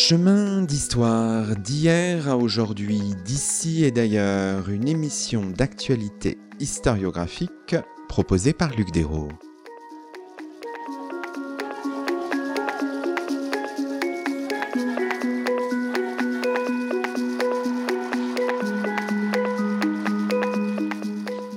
[0.00, 7.74] Chemin d'histoire d'hier à aujourd'hui, d'ici et d'ailleurs, une émission d'actualité historiographique
[8.08, 9.28] proposée par Luc Dérault.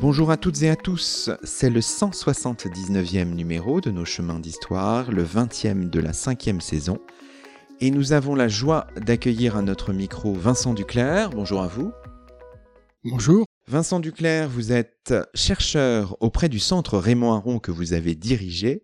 [0.02, 5.24] Bonjour à toutes et à tous, c'est le 179e numéro de nos chemins d'histoire, le
[5.24, 7.00] 20e de la cinquième saison,
[7.82, 11.32] et nous avons la joie d'accueillir à notre micro Vincent Duclerc.
[11.32, 11.92] Bonjour à vous.
[13.04, 13.46] Bonjour.
[13.68, 18.84] Vincent Duclerc, vous êtes chercheur auprès du centre Raymond Aron que vous avez dirigé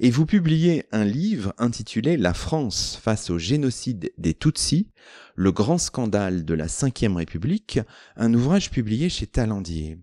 [0.00, 4.90] et vous publiez un livre intitulé La France face au génocide des Tutsis,
[5.34, 7.80] le grand scandale de la Ve République,
[8.16, 9.98] un ouvrage publié chez Talandier.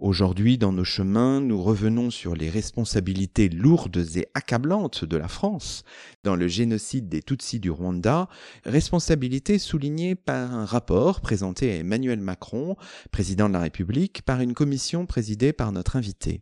[0.00, 5.84] Aujourd'hui, dans nos chemins, nous revenons sur les responsabilités lourdes et accablantes de la France
[6.24, 8.26] dans le génocide des Tutsis du Rwanda,
[8.64, 12.76] responsabilités soulignées par un rapport présenté à Emmanuel Macron,
[13.10, 16.40] président de la République, par une commission présidée par notre invité.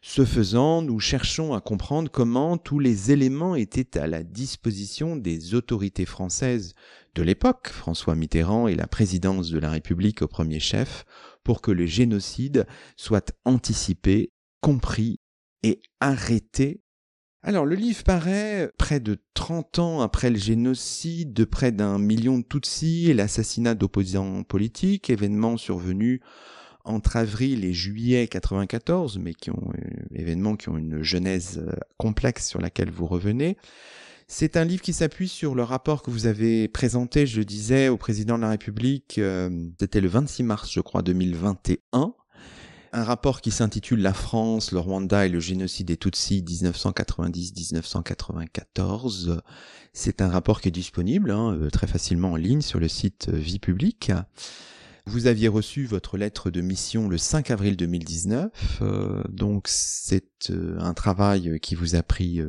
[0.00, 5.54] Ce faisant, nous cherchons à comprendre comment tous les éléments étaient à la disposition des
[5.54, 6.74] autorités françaises
[7.14, 11.04] de l'époque, François Mitterrand et la présidence de la République au premier chef,
[11.44, 15.20] pour que le génocide soit anticipé, compris
[15.62, 16.80] et arrêté.
[17.42, 22.38] Alors le livre paraît près de 30 ans après le génocide de près d'un million
[22.38, 26.20] de Tutsis et l'assassinat d'opposants politiques, événements survenus
[26.84, 31.72] entre avril et juillet 94, mais qui ont euh, événements qui ont une genèse euh,
[31.96, 33.56] complexe sur laquelle vous revenez.
[34.26, 37.98] C'est un livre qui s'appuie sur le rapport que vous avez présenté, je disais, au
[37.98, 42.14] président de la République, euh, c'était le 26 mars, je crois, 2021.
[42.92, 49.40] Un rapport qui s'intitule La France, le Rwanda et le génocide des Tutsis 1990-1994.
[49.92, 53.28] C'est un rapport qui est disponible hein, euh, très facilement en ligne sur le site
[53.28, 54.10] euh, Vie publique.
[55.06, 58.80] Vous aviez reçu votre lettre de mission le 5 avril 2019,
[59.28, 62.40] donc c'est un travail qui vous a pris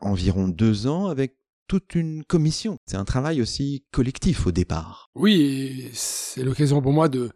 [0.00, 1.34] environ deux ans avec
[1.68, 2.78] toute une commission.
[2.86, 5.10] C'est un travail aussi collectif au départ.
[5.14, 7.30] Oui, c'est l'occasion pour moi de,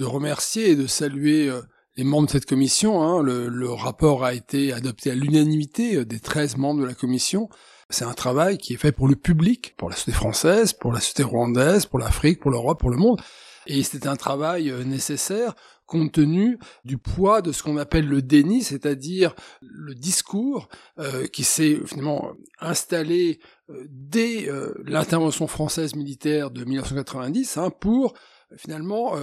[0.00, 1.62] remercier et de saluer euh,
[1.96, 3.02] les membres de cette commission.
[3.02, 3.22] Hein.
[3.22, 7.48] Le, rapport a été adopté à l'unanimité euh, des 13 membres de la commission.
[7.90, 11.00] C'est un travail qui est fait pour le public, pour la société française, pour la
[11.00, 13.20] société rwandaise, pour l'Afrique, pour l'Europe, pour le monde.
[13.66, 15.54] Et c'est un travail euh, nécessaire
[15.88, 20.68] compte tenu du poids de ce qu'on appelle le déni, c'est-à-dire le discours
[21.00, 23.40] euh, qui s'est finalement installé
[23.70, 28.14] euh, dès euh, l'intervention française militaire de 1990 hein, pour
[28.56, 29.14] finalement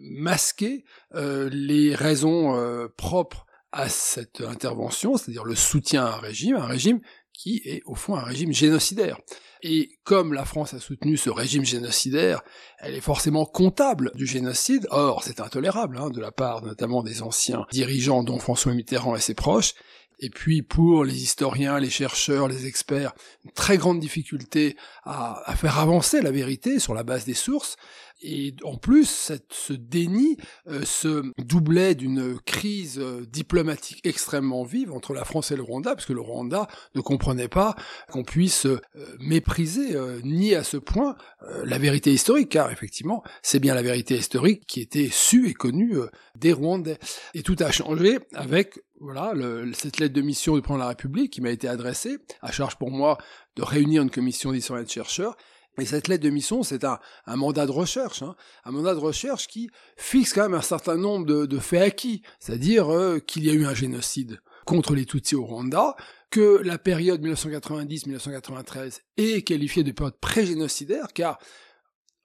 [0.00, 7.00] masquer les raisons propres à cette intervention, c'est-à-dire le soutien à un régime, un régime
[7.32, 9.16] qui est au fond un régime génocidaire.
[9.66, 12.42] Et comme la France a soutenu ce régime génocidaire,
[12.80, 14.86] elle est forcément comptable du génocide.
[14.90, 19.20] Or, c'est intolérable hein, de la part notamment des anciens dirigeants, dont François Mitterrand et
[19.20, 19.72] ses proches.
[20.20, 23.14] Et puis pour les historiens, les chercheurs, les experts,
[23.46, 27.76] une très grande difficulté à, à faire avancer la vérité sur la base des sources.
[28.26, 34.92] Et en plus, cette, ce déni euh, se doublait d'une crise euh, diplomatique extrêmement vive
[34.92, 37.76] entre la France et le Rwanda, parce que le Rwanda ne comprenait pas
[38.10, 38.80] qu'on puisse euh,
[39.20, 41.16] mépriser, ni à ce point,
[41.64, 45.96] la vérité historique, car effectivement, c'est bien la vérité historique qui était sue et connue
[46.34, 46.98] des Rwandais.
[47.34, 49.34] Et tout a changé avec voilà,
[49.74, 52.76] cette lettre de mission du président de la République qui m'a été adressée, à charge
[52.76, 53.18] pour moi
[53.56, 55.36] de réunir une commission d'historiens de chercheurs,
[55.78, 59.48] et cette lettre de mission, c'est un, mandat de recherche, hein, un mandat de recherche
[59.48, 63.50] qui fixe quand même un certain nombre de, de faits acquis, c'est-à-dire euh, qu'il y
[63.50, 65.96] a eu un génocide contre les Tutsis au Rwanda,
[66.30, 71.38] que la période 1990-1993 est qualifiée de période pré-génocidaire, car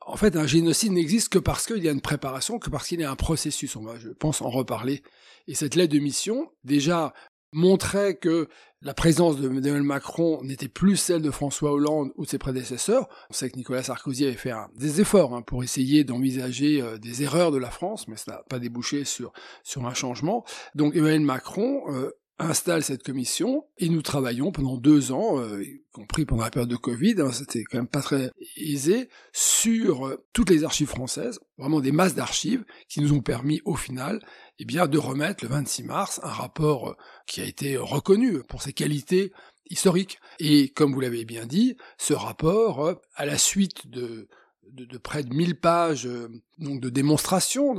[0.02, 3.00] en fait un génocide n'existe que parce qu'il y a une préparation, que parce qu'il
[3.02, 5.04] y a un processus, on va, je pense, en reparler.
[5.48, 7.14] Et cette lettre de mission, déjà,
[7.52, 8.48] montrait que
[8.82, 13.10] la présence de Emmanuel Macron n'était plus celle de François Hollande ou de ses prédécesseurs.
[13.30, 17.24] On sait que Nicolas Sarkozy avait fait des efforts hein, pour essayer d'envisager euh, des
[17.24, 19.34] erreurs de la France, mais ça n'a pas débouché sur,
[19.64, 20.46] sur un changement.
[20.76, 25.82] Donc Emmanuel Macron euh, installe cette commission et nous travaillons pendant deux ans, euh, y
[25.92, 30.50] compris pendant la période de Covid, hein, c'était quand même pas très aisé, sur toutes
[30.50, 34.22] les archives françaises, vraiment des masses d'archives qui nous ont permis au final
[34.60, 36.96] eh bien, de remettre le 26 mars un rapport euh,
[37.26, 39.32] qui a été reconnu pour ses qualités
[39.70, 40.20] historiques.
[40.40, 44.28] Et comme vous l'avez bien dit, ce rapport, à la suite de,
[45.02, 46.10] près de 1000 pages
[46.60, 47.76] de démonstrations,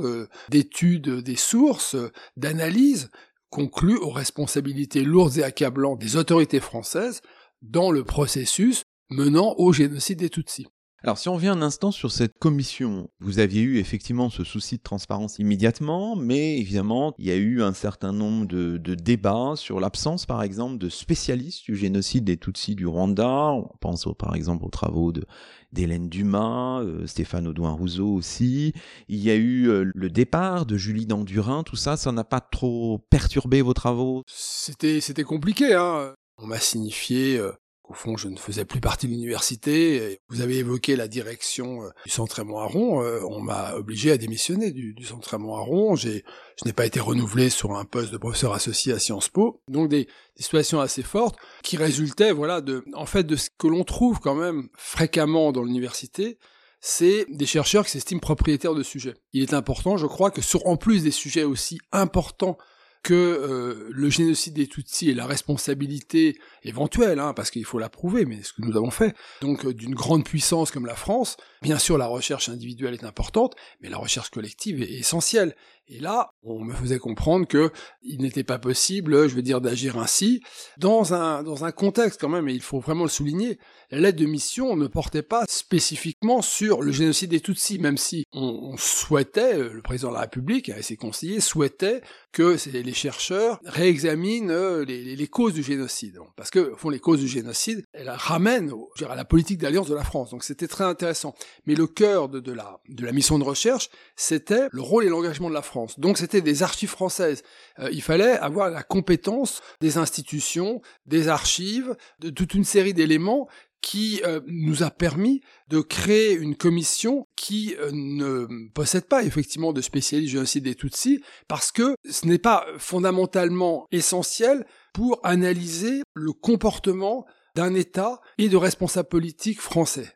[0.49, 1.95] d'études des sources,
[2.37, 3.09] d'analyses,
[3.49, 7.21] conclut aux responsabilités lourdes et accablantes des autorités françaises
[7.61, 10.67] dans le processus menant au génocide des Tutsis.
[11.03, 14.77] Alors si on revient un instant sur cette commission, vous aviez eu effectivement ce souci
[14.77, 19.79] de transparence immédiatement, mais évidemment il y a eu un certain nombre de, débats sur
[19.79, 23.51] l'absence par exemple de spécialistes du génocide des Tutsis du Rwanda.
[23.51, 25.25] On pense par exemple aux travaux de
[25.71, 28.73] d'Hélène Dumas, euh, Stéphane Audouin-Rousseau aussi.
[29.07, 32.41] Il y a eu euh, le départ de Julie Dandurin, tout ça, ça n'a pas
[32.41, 34.23] trop perturbé vos travaux?
[34.27, 36.13] C'était compliqué, hein.
[36.37, 37.53] On m'a signifié euh,
[37.91, 40.17] au fond, je ne faisais plus partie de l'université.
[40.29, 43.03] Vous avez évoqué la direction euh, du Centre Raymond Aron.
[43.03, 45.95] Euh, on m'a obligé à démissionner du, Centre Raymond Aron.
[45.97, 46.21] Je
[46.65, 49.61] n'ai pas été renouvelé sur un poste de professeur associé à Sciences Po.
[49.67, 50.07] Donc des,
[50.37, 54.35] situations assez fortes qui résultaient, voilà, de, en fait, de ce que l'on trouve quand
[54.35, 56.39] même fréquemment dans l'université,
[56.79, 59.15] c'est des chercheurs qui s'estiment propriétaires de sujets.
[59.33, 62.57] Il est important, je crois, que sur en plus des sujets aussi importants
[63.03, 67.89] que euh, le génocide des Tutsis et la responsabilité éventuelle, hein, parce qu'il faut la
[67.89, 71.37] prouver, mais ce que nous avons fait, donc euh, d'une grande puissance comme la France,
[71.61, 75.55] bien sûr la recherche individuelle est importante, mais la recherche collective est essentielle.
[75.87, 79.97] Et là, on me faisait comprendre que il n'était pas possible, je veux dire, d'agir
[79.97, 80.41] ainsi
[80.77, 83.59] dans un dans un contexte quand même, et il faut vraiment le souligner.
[83.89, 88.77] L'aide de mission ne portait pas spécifiquement sur le génocide des Tutsis, même si on,
[88.77, 92.01] souhaitait, euh, le président de la République et ses conseillers souhaitaient
[92.31, 97.19] que les chercheurs réexaminent euh, les, causes du génocide, parce que au fond les causes
[97.19, 98.71] du génocide, elles ramènent
[99.09, 100.31] à la politique d'alliance de la France.
[100.31, 101.35] Donc c'était très intéressant.
[101.65, 105.49] Mais le cœur de la de la mission de recherche, c'était le rôle et l'engagement
[105.49, 105.70] de la France.
[105.97, 107.43] Donc c'était des archives françaises.
[107.79, 113.47] Euh, il fallait avoir la compétence des institutions, des archives, de toute une série d'éléments
[113.81, 119.73] qui euh, nous a permis de créer une commission qui euh, ne possède pas effectivement
[119.73, 126.31] de spécialistes génocide des Tutsis, parce que ce n'est pas fondamentalement essentiel pour analyser le
[126.31, 127.25] comportement
[127.55, 130.13] d'un État et de responsables politiques français.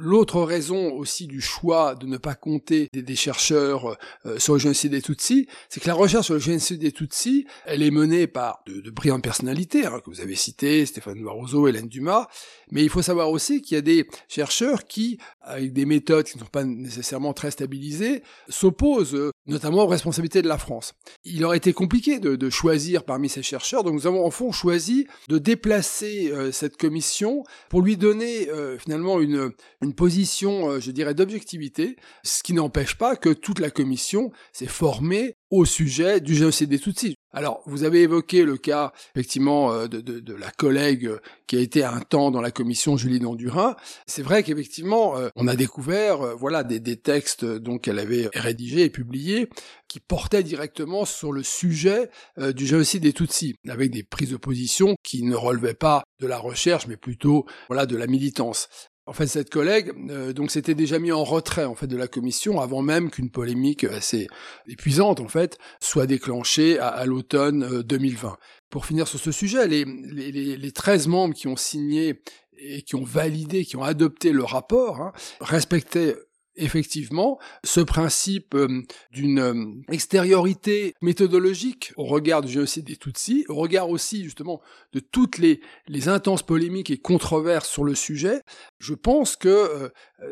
[0.00, 4.92] L'autre raison aussi du choix de ne pas compter des, chercheurs euh, sur le génocide
[4.92, 8.62] des Tutsis, c'est que la recherche sur le génocide des Tutsis, elle est menée par
[8.66, 12.28] de, brillantes personnalités, hein, que vous avez citées, Stéphane Barroso, Hélène Dumas,
[12.70, 16.38] mais il faut savoir aussi qu'il y a des chercheurs qui, avec des méthodes qui
[16.38, 20.94] ne sont pas nécessairement très stabilisées, s'opposent euh, notamment aux responsabilités de la France.
[21.24, 25.06] Il aurait été compliqué de, choisir parmi ces chercheurs, donc nous avons en fond choisi
[25.28, 28.48] de déplacer euh, cette commission pour lui donner
[28.78, 33.58] finalement une, une une position, euh, je dirais, d'objectivité, ce qui n'empêche pas que toute
[33.58, 37.16] la commission s'est formée au sujet du génocide des Tutsis.
[37.32, 41.82] Alors, vous avez évoqué le cas, effectivement, euh, de, la collègue euh, qui a été
[41.82, 43.74] un temps dans la commission Julie Dandurin.
[44.06, 48.90] C'est vrai qu'effectivement, on a découvert, voilà, des, des textes donc qu'elle avait rédigés et
[48.90, 49.48] publiés
[49.88, 52.08] qui portaient directement sur le sujet
[52.38, 56.38] du génocide des Tutsis, avec des prises de position qui ne relevaient pas de la
[56.38, 58.68] recherche, mais plutôt, voilà, de la militance.
[59.10, 62.06] En fait, cette collègue, euh, donc, s'était déjà mis en retrait en fait de la
[62.06, 64.28] commission avant même qu'une polémique assez
[64.68, 68.28] épuisante en fait soit déclenchée à, l'automne 2020.
[68.28, 68.32] Euh,
[68.70, 72.22] Pour finir sur ce sujet, les, les, les 13 membres qui ont signé
[72.56, 76.14] et qui ont validé, qui ont adopté le rapport, hein, respectaient
[76.60, 79.54] effectivement ce principe euh, d'une euh,
[79.90, 84.60] extériorité méthodologique au regard du génocide des Tutsis, au regard aussi justement
[84.92, 85.60] de toutes les,
[86.06, 88.40] intenses polémiques et controverses sur le sujet,
[88.78, 89.88] je pense que euh,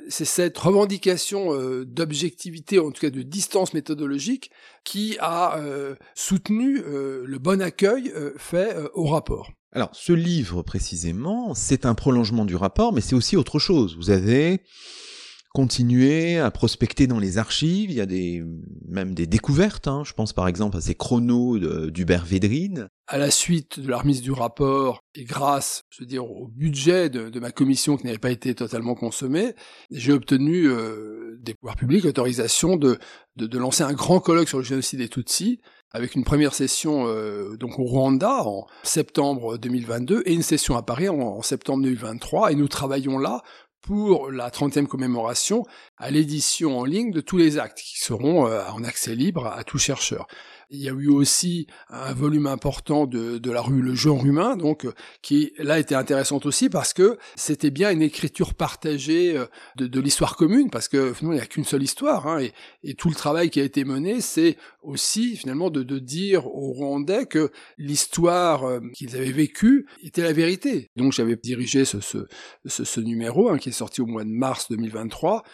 [0.08, 1.52] c'est cette revendication
[1.85, 4.50] d'objectivité, en tout cas de distance méthodologique,
[4.85, 5.61] qui a
[6.14, 9.50] soutenu le bon accueil fait au rapport.
[9.73, 13.97] Alors, ce livre précisément, c'est un prolongement du rapport, mais c'est aussi autre chose.
[13.97, 14.62] Vous avez
[15.55, 17.90] continuer à prospecter dans les archives.
[17.90, 18.45] Il y a
[18.87, 19.88] même des découvertes.
[19.88, 20.02] Hein.
[20.05, 21.59] Je pense par exemple à ces chronos
[21.90, 22.88] d'Hubert Védrine.
[23.07, 27.09] À la suite de la remise du rapport et grâce, je veux dire, au budget
[27.09, 29.55] de, ma commission qui n'avait pas été totalement consommé,
[29.90, 32.99] j'ai obtenu euh, des pouvoirs publics l'autorisation de,
[33.37, 35.61] lancer un grand colloque sur le génocide des Tutsis
[35.93, 40.83] avec une première session euh, donc au Rwanda en septembre 2022 et une session à
[40.83, 43.43] Paris en septembre 2023 et nous travaillons là
[43.80, 45.64] pour la 30e commémoration
[45.97, 49.64] à l'édition en ligne de tous les actes qui seront euh, en accès libre à
[49.64, 50.26] tout chercheur.
[50.70, 54.54] Il y a eu aussi un volume important de, de la rue Le Genre Humain,
[54.54, 59.46] donc euh, qui là était intéressante aussi parce que c'était bien une écriture partagée euh,
[59.76, 62.52] de, de l'histoire commune, parce que finalement il n'y a qu'une seule histoire, hein, et,
[62.82, 66.72] et, tout le travail qui a été mené, c'est aussi finalement de, de, dire aux
[66.72, 70.90] Rwandais que l'histoire euh, qu'ils avaient vécue était la vérité.
[70.96, 72.26] Donc j'avais dirigé ce, ce,
[72.66, 75.44] ce, ce numéro hein, qui est sorti au mois de mars 2023,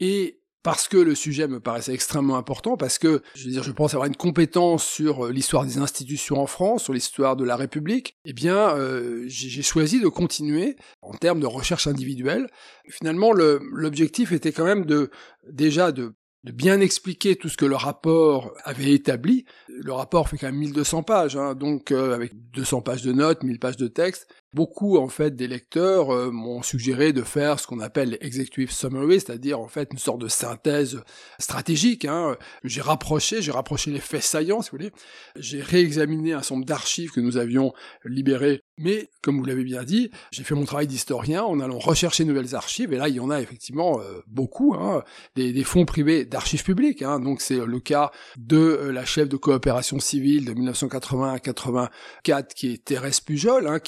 [0.00, 3.72] et parce que le sujet me paraissait extrêmement important, parce que, je veux dire, je
[3.72, 7.56] pense avoir une compétence sur euh, l'histoire des institutions en France, sur l'histoire de la
[7.56, 12.48] République, eh bien, euh, j'ai choisi de continuer en termes de recherche individuelle.
[12.88, 15.10] Finalement, l'objectif était quand même de,
[15.50, 19.44] déjà, de de bien expliquer tout ce que le rapport avait établi.
[19.68, 23.42] Le rapport fait quand même 1200 pages, hein, donc euh, avec 200 pages de notes,
[23.42, 24.28] 1000 pages de texte.
[24.54, 29.20] Beaucoup en fait des lecteurs euh, m'ont suggéré de faire ce qu'on appelle l'executive summary,
[29.20, 31.02] c'est-à-dire en fait une sorte de synthèse
[31.38, 32.04] stratégique.
[32.04, 32.36] Hein.
[32.64, 34.92] J'ai rapproché, j'ai rapproché les faits saillants, si vous voulez.
[35.36, 37.72] J'ai réexaminé un nombre d'archives que nous avions
[38.04, 42.24] libérées, mais comme vous l'avez bien dit, j'ai fait mon travail d'historien en allant rechercher
[42.24, 42.92] de nouvelles archives.
[42.92, 45.02] Et là, il y en a effectivement euh, beaucoup, hein,
[45.36, 47.02] des, fonds privés d'archives publiques.
[47.02, 47.20] Hein.
[47.20, 52.54] Donc c'est le cas de euh, la chef de coopération civile de 1980 à 84,
[52.54, 53.78] qui est Thérèse Pujol, hein,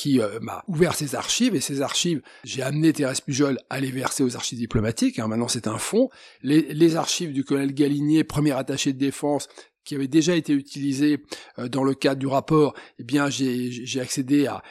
[0.69, 4.59] ouvert ses archives, et ces archives, j'ai amené Thérèse Pujol à les verser aux archives
[4.59, 6.11] diplomatiques, hein, maintenant c'est un fonds.
[6.43, 9.49] Les, les, archives du colonel Galinier, premier attaché de défense,
[9.85, 11.23] qui avait déjà été utilisé
[11.59, 14.63] euh, dans le cadre du rapport, eh bien j'ai accédé à,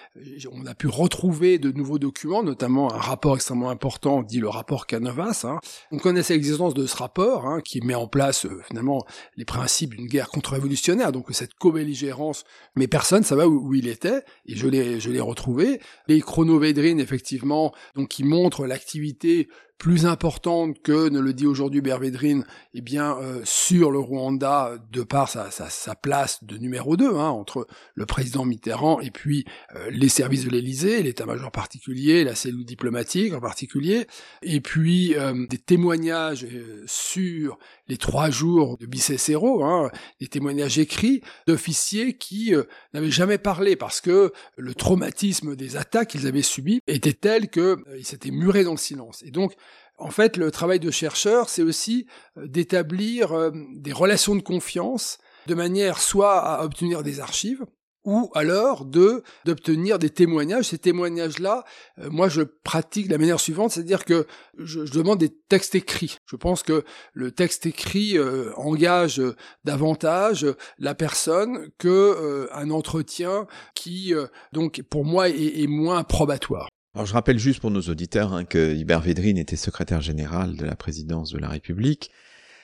[0.51, 4.87] on a pu retrouver de nouveaux documents, notamment un rapport extrêmement important, dit le rapport
[4.87, 5.41] Canovas.
[5.43, 5.59] Hein.
[5.91, 9.95] On connaissait l'existence de ce rapport, hein, qui met en place euh, finalement les principes
[9.95, 12.43] d'une guerre contre-révolutionnaire, donc cette co-belligérance,
[12.75, 15.79] mais personne savait où, où il était, et je l'ai retrouvé.
[16.07, 19.47] Les chronovédrines, effectivement, donc qui montrent l'activité
[19.79, 22.43] plus importante que ne le dit aujourd'hui Bervedrine,
[22.73, 27.15] eh bien euh, sur le Rwanda de par sa, sa, sa place de numéro 2
[27.15, 29.45] hein, entre le président Mitterrand et puis
[29.75, 34.05] euh, les services de l'Élysée, l'état-major particulier, la cellule diplomatique en particulier,
[34.41, 36.45] et puis euh, des témoignages
[36.85, 37.57] sur
[37.89, 39.91] les trois jours de Bicécero, hein,
[40.21, 42.53] des témoignages écrits d'officiers qui
[42.93, 48.05] n'avaient jamais parlé parce que le traumatisme des attaques qu'ils avaient subies était tel qu'ils
[48.05, 49.21] s'étaient murés dans le silence.
[49.25, 49.55] Et donc
[49.99, 55.19] en fait, le travail de chercheur, c'est aussi euh, d'établir euh, des relations de confiance
[55.47, 57.65] de manière soit à obtenir des archives,
[58.05, 60.65] ou alors de d'obtenir des témoignages.
[60.65, 61.63] Ces témoignages-là,
[61.99, 64.25] euh, moi je pratique de la manière suivante, c'est-à-dire que
[64.57, 66.17] je, demande des textes écrits.
[66.25, 68.17] Je pense que le texte écrit
[68.55, 69.21] engage
[69.63, 70.45] davantage
[70.77, 74.13] la personne que un entretien qui,
[74.51, 76.69] donc pour moi, est moins probatoire.
[76.95, 80.65] Alors je rappelle juste pour nos auditeurs hein, que Hubert Védrine était secrétaire général de
[80.65, 82.11] la présidence de la République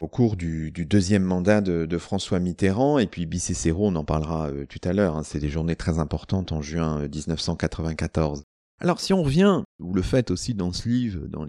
[0.02, 4.66] au cours du, deuxième mandat de, François Mitterrand, et puis Bicécéro, on en parlera euh,
[4.66, 8.40] tout à l'heure, hein, c'est des journées très importantes en juin 1994.
[8.40, 8.44] Euh,
[8.80, 11.44] Alors si on revient, vous le faites aussi dans ce livre, dans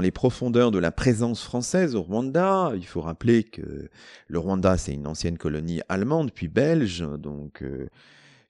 [0.00, 3.88] les, profondeurs de la présence française au Rwanda, il faut rappeler que
[4.28, 7.62] le Rwanda c'est une ancienne colonie allemande puis belge, donc...
[7.62, 7.88] Euh,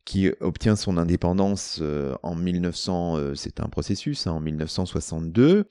[0.04, 1.80] qui obtient son indépendance
[2.24, 5.66] en 1900, euh, c'est un processus, hein, en 1962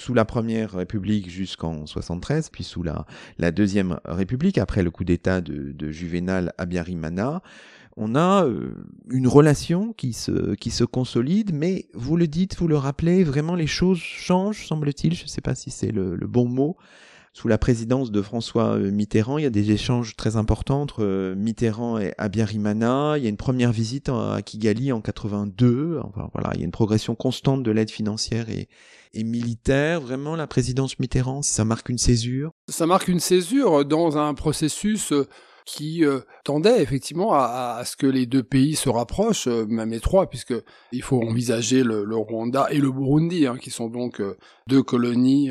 [0.00, 3.06] sous la première République jusqu'en 73, puis sous la,
[3.38, 7.42] la deuxième République, après le coup d'État de, Juvenal Abiyarimana,
[7.96, 8.74] on a euh,
[9.10, 13.98] une relation qui se, consolide, mais vous le dites, vous le rappelez, vraiment les choses
[13.98, 16.76] changent, semble-t-il, je ne sais pas si c'est le, bon mot,
[17.32, 21.04] sous la présidence de François euh, Mitterrand, il y a des échanges très importants entre
[21.04, 23.14] euh, Mitterrand et Abiyarimana.
[23.16, 26.00] Il y a une première visite à Kigali en 82.
[26.02, 28.68] Enfin voilà, il y a une progression constante de l'aide financière et,
[29.14, 30.00] militaire.
[30.00, 32.52] Vraiment, la présidence Mitterrand, ça marque une césure.
[32.68, 35.26] Ça marque une césure dans un processus euh,
[35.68, 40.00] qui euh, tendait effectivement à, ce que les deux pays se rapprochent, euh, même les
[40.00, 40.54] trois, puisque
[40.92, 45.50] il faut envisager le, Rwanda et le Burundi, hein, qui sont donc euh, deux colonies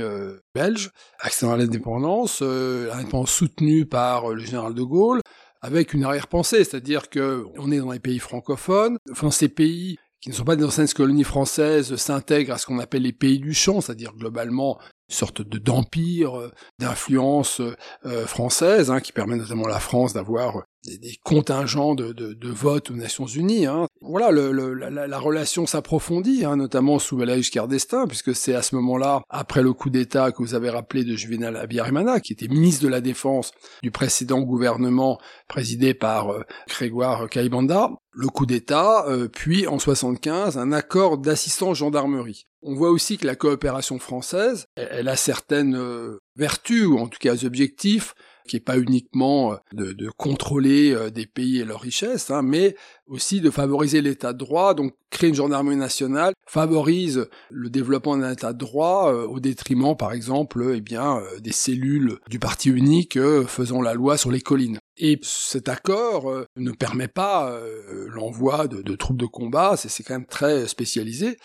[0.56, 5.22] belges, accédant à l'indépendance, l'indépendance soutenue par le général de Gaulle,
[5.62, 8.98] avec une arrière-pensée, c'est-à-dire que on est dans les pays francophones,
[9.30, 13.04] ces pays qui ne sont pas des anciennes colonies françaises s'intègrent à ce qu'on appelle
[13.04, 17.62] les pays du champ, c'est-à-dire globalement sorte de d'empire, euh, d'influence
[18.06, 22.50] euh, française, hein, qui permet notamment à la France d'avoir des, contingents de, de, de
[22.50, 23.66] vote aux Nations Unies.
[23.66, 23.88] Hein.
[24.02, 28.62] Voilà, le, la, la, relation s'approfondit, hein, notamment sous Valéry Giscard d'Estaing, puisque c'est à
[28.62, 32.48] ce moment-là, après le coup d'État que vous avez rappelé de Juvenal Abiyarimana, qui était
[32.48, 33.52] ministre de la Défense
[33.84, 40.58] du précédent gouvernement présidé par euh, Grégoire Kaibanda, le coup d'État, euh, puis en 75
[40.58, 42.48] un accord d'assistance gendarmerie.
[42.64, 47.20] On voit aussi que la coopération française, elle, a certaines euh, vertus, ou en tout
[47.20, 48.16] cas objectifs,
[48.48, 52.76] qui est pas uniquement euh, de, contrôler euh, des pays et leurs richesses, hein, mais
[53.06, 54.74] aussi de favoriser l'état de droit.
[54.74, 59.96] Donc créer une gendarmerie nationale favorise le développement d'un état de droit euh, au détriment,
[59.96, 64.80] par exemple, eh bien, des cellules du parti unique faisant la loi sur les collines.
[64.98, 67.56] Et cet accord ne permet pas
[68.08, 71.38] l'envoi de, troupes de combat, c'est quand même très spécialisé,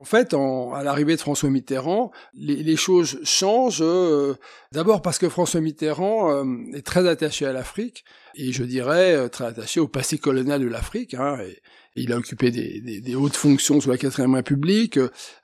[0.00, 3.82] En fait, à l'arrivée de François Mitterrand, les, choses changent.
[3.82, 4.34] Euh,
[4.72, 9.28] d'abord parce que François Mitterrand euh, est très attaché à l'Afrique et je dirais euh,
[9.28, 11.12] très attaché au passé colonial de l'Afrique.
[11.12, 11.36] Hein,
[11.96, 14.98] il a occupé des, des, hautes fonctions sous la quatrième République.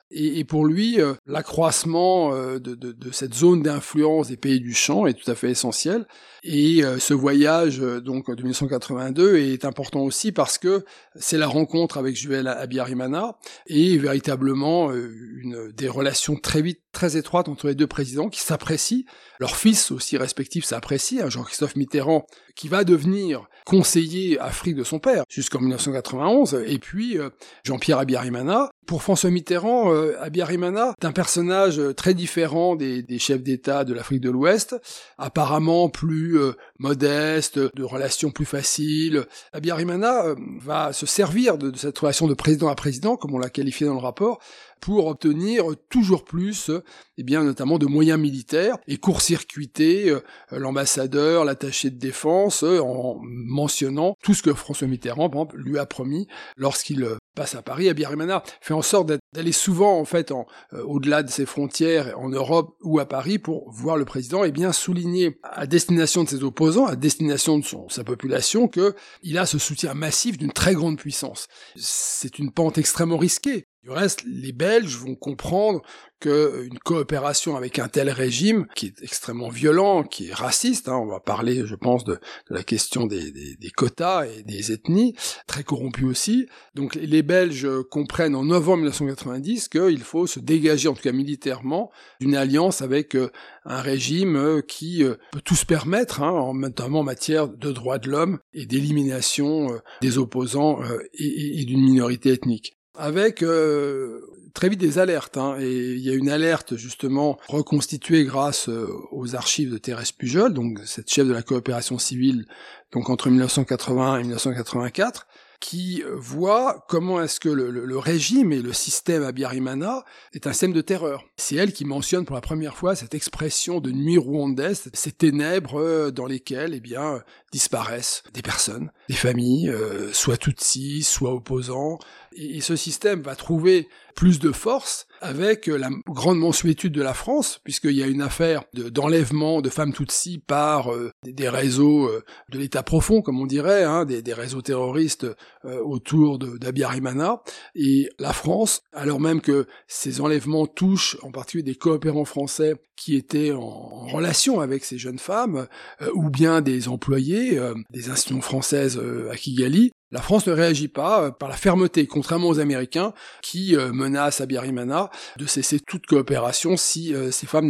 [0.09, 5.13] Et, pour lui, l'accroissement de, de, de, cette zone d'influence des pays du champ est
[5.13, 6.05] tout à fait essentiel.
[6.43, 10.85] Et euh, ce voyage euh, donc de 1982 est important aussi parce que
[11.15, 17.15] c'est la rencontre avec Juel Abiyarimana et véritablement euh, une des relations très vite très
[17.15, 19.05] étroites entre les deux présidents qui s'apprécient.
[19.39, 21.25] Leurs fils aussi respectifs s'apprécient.
[21.25, 22.25] Hein, Jean-Christophe Mitterrand
[22.55, 27.17] qui va devenir conseiller Afrique de son père jusqu'en 1991 et puis
[27.63, 28.71] Jean-Pierre Abiyarimana.
[28.87, 34.29] Pour François Mitterrand, Abiyarimana est un personnage très différent des, chefs d'État de l'Afrique de
[34.29, 34.75] l'Ouest,
[35.17, 39.25] apparemment plus euh, modeste, de relations plus faciles.
[39.53, 43.49] Abiyarimana euh, va se servir de, cette relation de président à président, comme on l'a
[43.49, 44.39] qualifié dans le rapport,
[44.79, 46.71] pour obtenir toujours plus,
[47.17, 50.19] eh bien notamment de moyens militaires et court-circuiter euh,
[50.51, 56.27] l'ambassadeur, l'attaché de défense, en mentionnant tout ce que François Mitterrand, exemple, lui a promis
[56.55, 61.29] lorsqu'il passe à Paris, Abiyarimana fait en sorte d'aller souvent en fait euh, au-delà de
[61.29, 65.67] ses frontières en Europe ou à Paris pour voir le président et bien souligner à
[65.67, 69.93] destination de ses opposants, à destination de son, sa population que il a ce soutien
[69.93, 71.47] massif d'une très grande puissance.
[71.75, 73.65] C'est une pente extrêmement risquée.
[73.87, 75.81] Du reste, les Belges vont comprendre
[76.19, 81.05] qu'une coopération avec un tel régime, qui est extrêmement violent, qui est raciste, hein, on
[81.05, 85.15] va parler, je pense, de, la question des, quotas et des ethnies,
[85.47, 86.49] très corrompu aussi.
[86.75, 91.89] Donc les Belges comprennent en novembre 1990 qu'il faut se dégager, en tout cas militairement,
[92.19, 93.31] d'une alliance avec euh,
[93.63, 97.99] un régime euh, qui euh, peut tout se permettre, hein, notamment en matière de droits
[97.99, 100.81] de l'homme et d'élimination des opposants
[101.13, 104.21] et d'une minorité ethnique avec euh,
[104.53, 105.37] très vite des alertes.
[105.37, 110.11] Hein, et il y a une alerte justement reconstituée grâce euh, aux archives de Thérèse
[110.11, 112.45] Pujol, donc cette chef de la coopération civile,
[112.91, 115.27] donc entre 1980 et 1984,
[115.59, 120.81] qui voit comment est-ce que le, régime et le système Abiyarimana est un système de
[120.81, 121.25] terreur.
[121.35, 125.79] C'est elle qui mentionne pour la première fois cette expression de nuit rwandaise, ces ténèbres
[125.79, 127.21] euh, dans lesquelles eh bien
[127.51, 129.73] disparaissent des personnes, des familles,
[130.11, 131.99] soit Tutsis, soit opposants,
[132.37, 137.59] et, ce système va trouver plus de force avec la grande mensuétude de la France,
[137.63, 142.59] puisqu'il y a une affaire d'enlèvement de, femmes Tutsi par euh, des, réseaux euh, de
[142.59, 145.27] l'État profond, comme on dirait, hein, des, réseaux terroristes
[145.65, 147.41] euh, autour d'Abiyarimana.
[147.75, 153.15] Et la France, alors même que ces enlèvements touchent en particulier des coopérants français qui
[153.15, 155.67] étaient en, relation avec ces jeunes femmes,
[156.13, 157.59] ou bien des employés
[157.91, 158.96] des institutions françaises
[159.31, 163.75] à Kigali, la France ne réagit pas euh, par la fermeté, contrairement aux Américains qui
[163.75, 167.67] euh, menacent Abiyarimana de cesser toute coopération si euh, ces femmes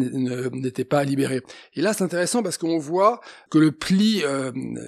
[0.53, 1.41] n'étaient pas libérées.
[1.73, 4.23] Et là, c'est intéressant parce qu'on voit que le pli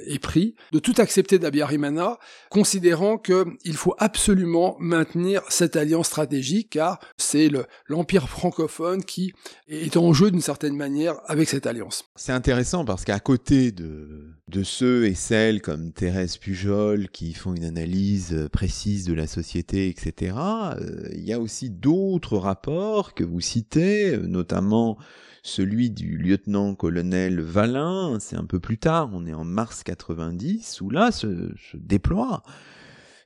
[0.05, 2.17] est pris de tout accepter d'Abiyarimana,
[2.49, 7.49] considérant qu'il faut absolument maintenir cette alliance stratégique, car c'est
[7.87, 9.33] l'empire francophone qui
[9.67, 12.05] est en jeu d'une certaine manière avec cette alliance.
[12.15, 17.53] C'est intéressant parce qu'à côté de, de ceux et celles comme Thérèse Pujol qui font
[17.53, 20.35] une analyse euh, précise de la société, etc.
[20.35, 24.97] Euh, il y a aussi d'autres rapports que vous citez, euh, notamment
[25.43, 30.89] celui du lieutenant-colonel Valin, c'est un peu plus tard, on est en mars 90, où
[30.89, 32.43] là se, déploie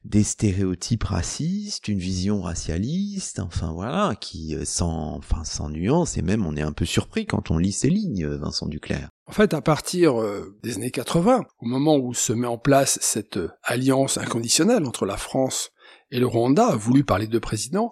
[0.03, 6.45] des stéréotypes racistes, une vision racialiste, enfin voilà, qui sans, enfin sans nuance et même
[6.45, 9.12] on est un peu surpris quand on lit ces lignes, Vincent Duclerc.
[9.25, 12.99] En fait, à partir euh, des années 80, au moment où se met en place
[13.01, 15.71] cette euh, alliance inconditionnelle entre la France
[16.11, 17.89] et le Rwanda, voulue par les deux présidents,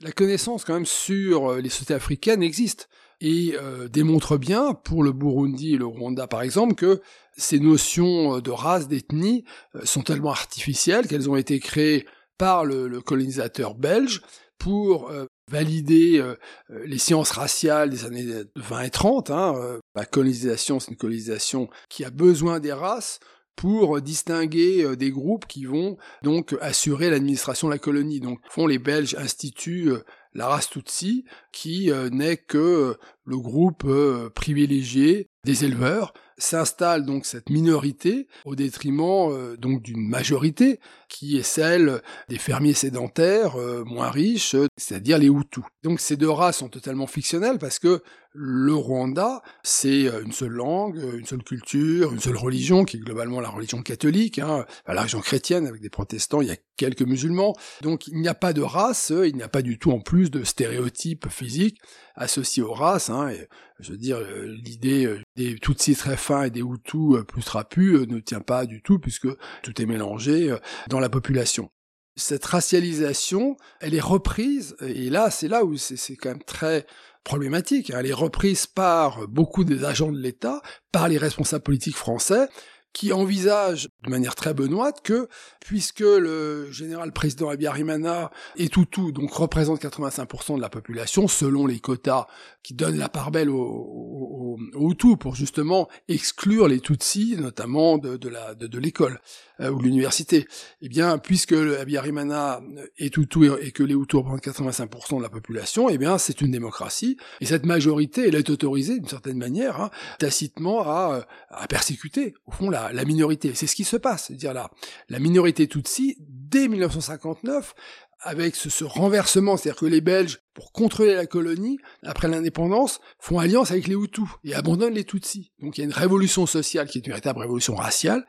[0.00, 2.88] la connaissance quand même sur euh, les sociétés africaines existe
[3.20, 3.56] et
[3.90, 7.00] démontre bien, pour le Burundi et le Rwanda par exemple, que
[7.38, 9.44] ces notions de race, d'ethnie
[9.84, 14.20] sont tellement artificielles qu'elles ont été créées par le colonisateur belge
[14.58, 15.10] pour
[15.50, 16.36] valider euh,
[16.70, 19.30] euh, les sciences raciales des années 20 et 30.
[19.30, 23.20] Hein, euh, la colonisation, c'est une colonisation qui a besoin des races
[23.56, 28.18] pour distinguer des groupes qui vont donc assurer l'administration de la colonie.
[28.18, 29.92] Donc, font les Belges instituent
[30.32, 33.86] la race Tutsi, qui n'est que le groupe
[34.34, 41.42] privilégié des éleveurs, s'installe donc cette minorité au détriment euh, donc d'une majorité qui est
[41.42, 45.64] celle des fermiers sédentaires euh, moins riches, c'est-à-dire les Hutus.
[45.82, 48.02] Donc ces deux races sont totalement fictionnelles parce que
[48.36, 53.00] le Rwanda, c'est euh, une seule langue, une seule culture, une seule religion, qui est
[53.00, 57.02] globalement la religion catholique, hein, la religion chrétienne avec des protestants, il y a quelques
[57.02, 57.54] musulmans.
[57.82, 60.32] Donc il n'y a pas de race, il n'y a pas du tout en plus
[60.32, 61.78] de stéréotypes physiques
[62.16, 63.08] associés aux races.
[63.08, 63.30] Hein,
[63.78, 68.40] je veux dire, l'idée des Tutsis très fins et des Hutus plus trapus ne tient
[68.40, 69.28] pas du tout puisque
[69.62, 70.56] tout est mélangé
[70.88, 71.70] dans la population.
[72.16, 76.86] Cette racialisation, elle est reprise, et là, c'est là où c'est quand même très
[77.24, 77.90] problématique.
[77.90, 77.96] Hein.
[77.98, 82.46] Elle est reprise par beaucoup des agents de l'État, par les responsables politiques français,
[82.94, 85.28] qui envisage de manière très benoîte que,
[85.60, 91.80] puisque le général président Abiyarimana et Toutou donc représente 85% de la population, selon les
[91.80, 92.28] quotas
[92.62, 98.78] qui donnent la part belle aux, Hutus pour justement exclure les Tutsis, notamment de, de
[98.78, 99.20] l'école
[99.60, 100.46] ou de l'université.
[100.82, 102.60] Eh bien, puisque Abiyarimana
[102.98, 106.50] est Toutou et, que les Hutus représentent 85% de la population, eh bien, c'est une
[106.50, 112.34] démocratie et cette majorité, elle est autorisée d'une certaine manière, hein, tacitement à, à persécuter
[112.46, 113.52] au fond la la, minorité.
[113.54, 114.26] C'est ce qui se passe.
[114.26, 114.70] C'est-à-dire la,
[115.08, 117.74] la minorité Tutsi, dès 1959,
[118.20, 123.70] avec ce, renversement, c'est-à-dire que les Belges, pour contrôler la colonie, après l'indépendance, font alliance
[123.70, 125.52] avec les Hutus et abandonnent les Tutsis.
[125.60, 128.24] Donc il y a une révolution sociale qui est une véritable révolution raciale.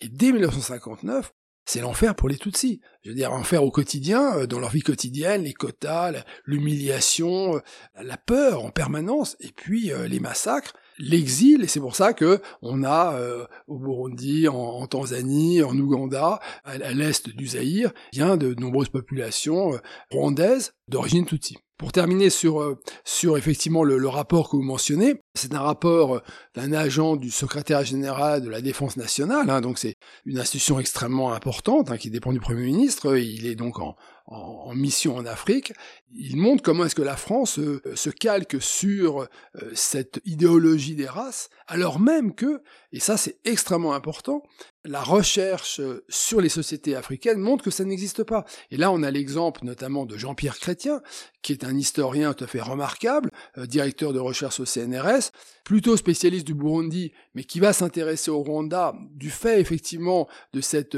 [0.00, 1.32] Et dès 1959,
[1.66, 2.80] c'est l'enfer pour les Tutsis.
[3.02, 6.12] Je veux dire, enfer au quotidien, euh, dans leur vie quotidienne, les quotas,
[6.44, 7.60] l'humiliation, euh,
[8.02, 12.40] la peur en permanence, et puis euh, les massacres l'exil, et c'est pour ça que
[12.62, 18.54] on a euh, au Burundi, en, Tanzanie, en Ouganda, à, l'est du Zaïre, bien de
[18.54, 19.78] nombreuses populations
[20.10, 21.58] rwandaises d'origine Tutsi.
[21.78, 26.22] Pour terminer sur euh, sur effectivement le, rapport que vous mentionnez, c'est un rapport
[26.54, 31.34] d'un agent du secrétaire général de la Défense nationale, hein, donc c'est une institution extrêmement
[31.34, 33.16] importante hein, qui dépend du Premier ministre.
[33.18, 33.94] Il est donc en,
[34.26, 35.72] en, mission en Afrique,
[36.14, 39.26] il montre comment est-ce que la France euh, se calque sur euh,
[39.74, 42.62] cette idéologie des races, alors même que,
[42.92, 44.42] et ça c'est extrêmement important,
[44.84, 48.44] la recherche euh, sur les sociétés africaines montre que ça n'existe pas.
[48.70, 51.02] Et là, on a l'exemple notamment de Jean-Pierre Chrétien,
[51.42, 55.30] qui est un historien tout à fait remarquable, directeur de recherche au CNRS,
[55.64, 60.96] plutôt spécialiste du Burundi, mais qui va s'intéresser au Rwanda du fait effectivement de cette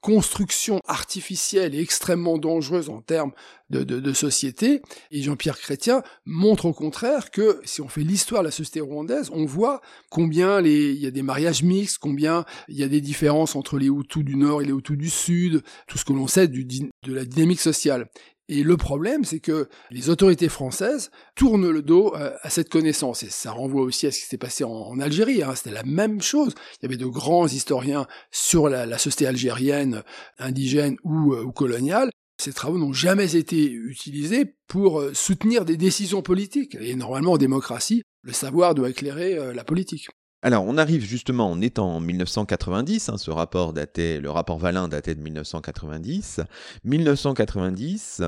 [0.00, 3.32] construction artificielle et extrêmement dangereuse en termes
[3.70, 4.82] de, société.
[5.10, 9.30] Et Jean-Pierre Chrétien montre au contraire que si on fait l'histoire de la société rwandaise,
[9.32, 13.56] on voit combien il y a des mariages mixtes, combien il y a des différences
[13.56, 16.48] entre les Hutus du Nord et les Hutus du Sud, tout ce que l'on sait
[16.48, 18.08] de la dynamique sociale.
[18.48, 23.22] Et le problème, c'est que les autorités françaises tournent le dos euh, à cette connaissance.
[23.22, 25.42] Et ça renvoie aussi à ce qui s'est passé en, Algérie.
[25.42, 25.54] Hein.
[25.54, 26.52] C'était la même chose.
[26.78, 30.02] Il y avait de grands historiens sur la, société algérienne,
[30.38, 35.76] indigène ou, euh, ou coloniale, ces travaux n'ont jamais été utilisés pour euh, soutenir des
[35.76, 36.76] décisions politiques.
[36.80, 40.08] Et normalement, en démocratie, le savoir doit éclairer euh, la politique.
[40.42, 44.88] Alors, on arrive justement, on est en 1990, hein, ce rapport daté, le rapport Valin
[44.88, 46.42] datait de 1990.
[46.84, 48.20] 1990,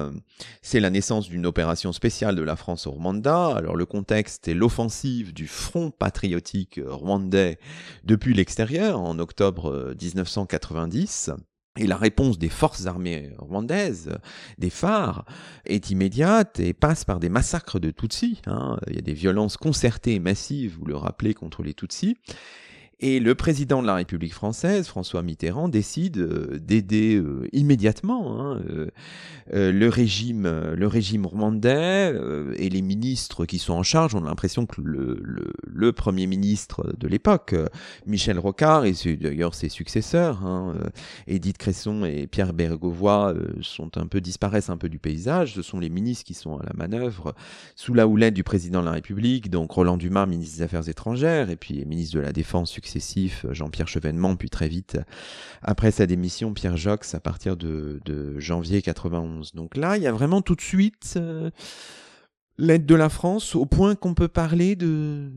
[0.63, 3.55] c'est la naissance d'une opération spéciale de la France au Rwanda.
[3.55, 7.59] Alors, le contexte est l'offensive du Front patriotique rwandais
[8.05, 11.33] depuis l'extérieur en octobre 1990.
[11.77, 14.11] Et la réponse des forces armées rwandaises,
[14.59, 15.25] des phares,
[15.65, 18.41] est immédiate et passe par des massacres de Tutsis.
[18.47, 18.79] Hein.
[18.89, 22.17] Il y a des violences concertées et massives, vous le rappelez, contre les Tutsis.
[22.99, 28.63] Et le président de la République française, François Mitterrand, décide euh, d'aider euh, immédiatement hein,
[29.53, 32.15] euh, le régime, le régime rwandais
[32.57, 34.15] et les ministres qui sont en charge.
[34.15, 37.55] On a l'impression que le, premier ministre de l'époque,
[38.07, 40.75] Michel Rocard, et d'ailleurs ses successeurs, hein,
[41.27, 45.55] Édith Cresson et Pierre Bergovoy, sont un peu disparaissent un peu du paysage.
[45.55, 47.35] Ce sont les ministres qui sont à la manœuvre
[47.77, 51.51] sous la houlette du président de la République, donc Roland Dumas, ministre des Affaires étrangères,
[51.51, 54.99] et puis ministre de la Défense successifs, Jean-Pierre Chevènement, puis très vite,
[55.63, 58.01] après sa démission, Pierre Jox à partir de,
[58.39, 59.55] janvier 91.
[59.55, 61.51] Donc là, il y a vraiment tout de suite euh,
[62.59, 65.31] l'aide de la France, au point qu'on peut parler de,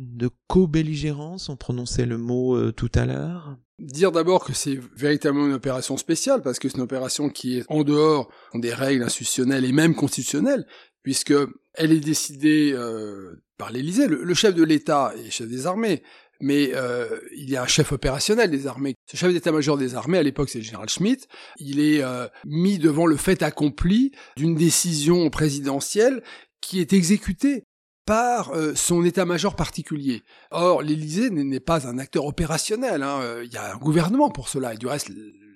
[0.48, 3.58] co-belligérance, on prononçait le mot euh, tout à l'heure.
[3.80, 7.66] Dire d'abord que c'est véritablement une opération spéciale, parce que c'est une opération qui est
[7.70, 10.66] en dehors des règles institutionnelles et même constitutionnelles,
[11.02, 11.34] puisque
[11.74, 14.08] elle est décidée euh, par l'Élysée.
[14.08, 16.04] le, chef de l'État et chef des armées
[16.40, 18.96] mais euh, il y a un chef opérationnel des armées.
[19.06, 22.78] Ce chef d'état-major des armées, à l'époque c'est le général Schmitt, il est euh, mis
[22.78, 26.24] devant le fait accompli d'une décision présidentielle
[26.62, 27.64] qui est exécutée
[28.06, 30.24] par son état-major particulier.
[30.50, 33.04] Or, l'Élysée n'est pas un acteur opérationnel.
[33.04, 33.22] Hein.
[33.44, 34.74] Il y a un gouvernement pour cela.
[34.74, 35.12] Et du reste,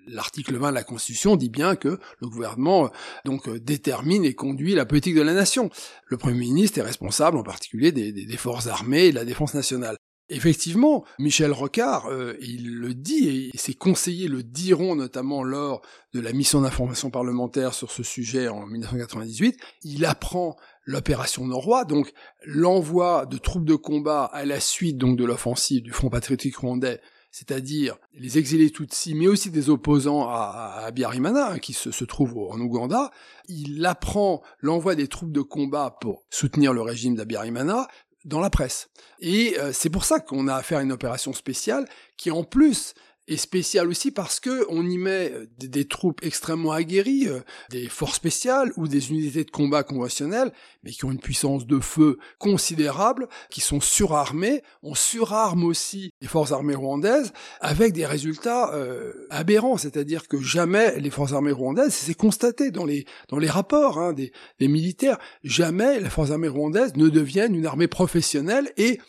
[0.07, 2.91] l'article 20 de la Constitution dit bien que le gouvernement
[3.25, 5.69] donc détermine et conduit la politique de la nation.
[6.07, 9.53] Le Premier ministre est responsable en particulier des, des forces armées et de la défense
[9.53, 9.97] nationale.
[10.33, 15.81] Effectivement, Michel Rocard, euh, il le dit, et ses conseillers le diront notamment lors
[16.13, 22.11] de la mission d'information parlementaire sur ce sujet en 1998, il apprend l'opération Norrois, donc
[22.45, 26.99] l'envoi de troupes de combat à la suite donc de l'offensive du Front patriotique rwandais,
[27.31, 32.05] c'est-à-dire les exilés Tutsis, mais aussi des opposants à, à Biarimana, hein, qui se, se
[32.05, 33.11] trouvent en Ouganda.
[33.47, 37.87] Il apprend l'envoi des troupes de combat pour soutenir le régime d'Abiyarimana,
[38.25, 38.89] dans la presse.
[39.19, 42.93] Et euh, c'est pour ça qu'on a affaire à une opération spéciale qui en plus
[43.27, 47.87] est spécial aussi parce que on y met euh, des, troupes extrêmement aguerries, euh, des
[47.87, 50.51] forces spéciales ou des unités de combat conventionnelles,
[50.83, 54.61] mais qui ont une puissance de feu considérable, qui sont surarmées.
[54.81, 57.31] On surarme aussi les forces armées rwandaises
[57.61, 62.85] avec des résultats euh, aberrants, c'est-à-dire que jamais les forces armées rwandaises, c'est constaté dans
[62.85, 67.55] les dans les rapports hein, des, des militaires, jamais les forces armées rwandaises ne deviennent
[67.55, 68.99] une armée professionnelle et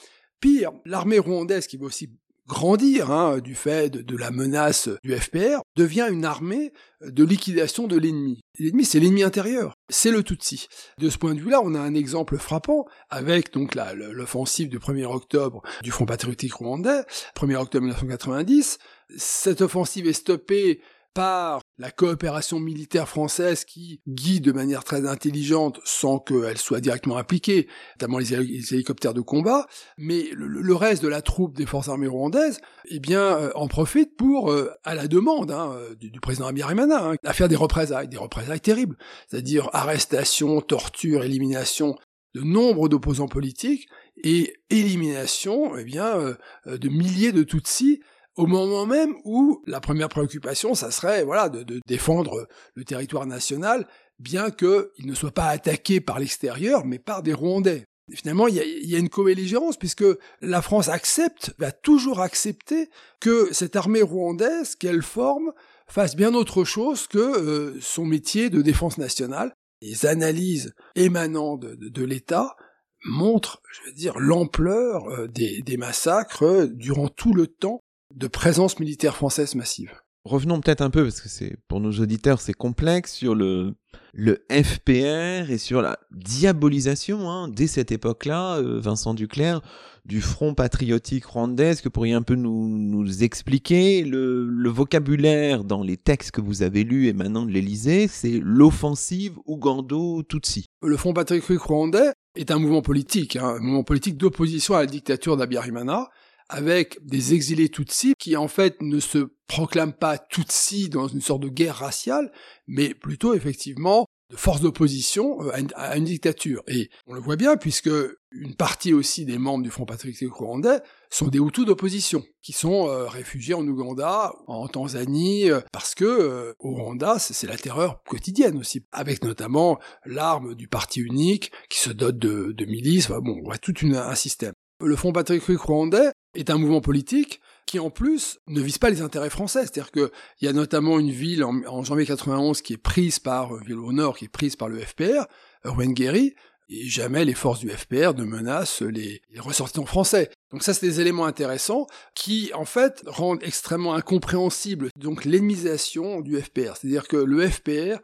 [0.44, 2.10] Pire, l'armée rwandaise, qui va aussi
[2.46, 7.96] grandir hein, du fait de, la menace du FPR, devient une armée de liquidation de
[7.96, 8.40] l'ennemi.
[8.58, 10.68] L'ennemi, c'est l'ennemi intérieur, c'est le Tutsi.
[10.98, 15.06] De ce point de vue-là, on a un exemple frappant avec donc l'offensive du 1er
[15.06, 17.04] octobre du Front patriotique rwandais,
[17.36, 18.78] 1er octobre 1990.
[19.16, 20.80] Cette offensive est stoppée
[21.14, 27.16] par la coopération militaire française qui guide de manière très intelligente sans qu'elle soit directement
[27.16, 32.08] appliquée, notamment les, hélicoptères de combat, mais le, reste de la troupe des forces armées
[32.08, 36.48] rwandaises, eh bien, euh, en profite pour, euh, à la demande hein, euh, du, président
[36.48, 38.96] Abiyarimana, hein, à faire des représailles, des représailles terribles,
[39.28, 41.96] c'est-à-dire arrestation, torture, élimination
[42.34, 43.86] de nombre d'opposants politiques
[44.24, 48.00] et élimination, eh bien, de milliers de Tutsis
[48.36, 53.86] au moment même où la première préoccupation, ça serait voilà de, défendre le territoire national,
[54.18, 57.84] bien qu'il ne soit pas attaqué par l'extérieur, mais par des Rwandais.
[58.12, 60.04] finalement, il y, a, une co-belligérance, puisque
[60.40, 65.52] la France accepte, va toujours accepter que cette armée rwandaise qu'elle forme
[65.86, 69.54] fasse bien autre chose que euh, son métier de défense nationale.
[69.80, 72.56] Les analyses émanant de, l'État
[73.04, 77.83] montrent, je veux dire, l'ampleur euh, des, des massacres durant tout le temps
[78.14, 79.92] de présence militaire française massive.
[80.24, 83.74] Revenons peut-être un peu, parce que c'est pour nos auditeurs c'est complexe, sur le,
[84.14, 89.60] le FPR et sur la diabolisation, hein, dès cette époque-là, euh, Vincent Duclerc,
[90.06, 91.70] du Front patriotique rwandais.
[91.70, 96.30] Est-ce que vous pourriez un peu nous, nous expliquer le, le, vocabulaire dans les textes
[96.30, 100.66] que vous avez lus émanant de l'Élysée C'est l'offensive Ougando-Tutsi.
[100.82, 104.86] Le Front patriotique rwandais est un mouvement politique, hein, un mouvement politique d'opposition à la
[104.86, 106.08] dictature d'Abiyarimana,
[106.48, 111.42] avec des exilés Tutsis qui en fait ne se proclament pas Tutsis dans une sorte
[111.42, 112.32] de guerre raciale,
[112.66, 116.62] mais plutôt effectivement de force d'opposition euh, à une, dictature.
[116.66, 117.90] Et on le voit bien puisque
[118.30, 120.80] une partie aussi des membres du Front patriotique rwandais
[121.10, 126.54] sont des Hutus d'opposition, qui sont euh, réfugiés en Ouganda, en Tanzanie, euh, parce que
[126.58, 131.90] au Rwanda, c'est la terreur quotidienne aussi, avec notamment l'arme du parti unique qui se
[131.90, 133.08] dote de, milices.
[133.08, 134.52] bon, on voit tout un système.
[134.80, 139.02] Le Front patriotique rwandais est un mouvement politique qui en plus ne vise pas les
[139.02, 139.62] intérêts français.
[139.62, 140.10] C'est-à-dire qu'il
[140.42, 143.92] y a notamment une ville en, janvier 91 qui est prise par, euh, ville au
[143.92, 145.26] nord qui est prise par le FPR,
[145.64, 146.34] Rwengeri,
[146.68, 150.30] et jamais les forces du FPR ne menacent les, les ressortissants français.
[150.50, 156.40] Donc ça, c'est des éléments intéressants qui, en fait, rendent extrêmement incompréhensible donc l'ennemisation du
[156.40, 156.76] FPR.
[156.76, 157.98] C'est-à-dire que le FPR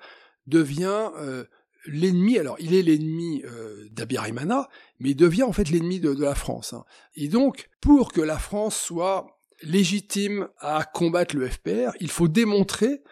[0.47, 1.45] devient euh,
[1.87, 6.35] l'ennemi, alors il est l'ennemi euh, d'Abiyarimana, mais il devient en fait l'ennemi de, la
[6.35, 6.73] France.
[6.73, 6.85] Hein.
[7.15, 13.03] Et donc, pour que la France soit légitime à combattre le FPR, il faut démontrer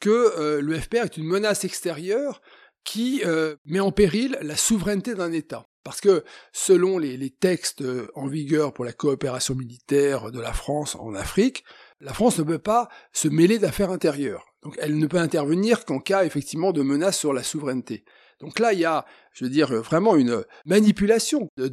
[0.00, 2.40] que euh, le FPR est une menace extérieure
[2.84, 5.66] qui euh, met en péril la souveraineté d'un État.
[5.84, 7.82] Parce que selon les, les, textes
[8.14, 11.64] en vigueur pour la coopération militaire de la France en Afrique,
[12.00, 14.48] la France ne peut pas se mêler d'affaires intérieures.
[14.62, 18.04] Donc elle ne peut intervenir qu'en cas effectivement de menace sur la souveraineté.
[18.40, 21.68] Donc là, il y a, je veux dire, vraiment une manipulation de,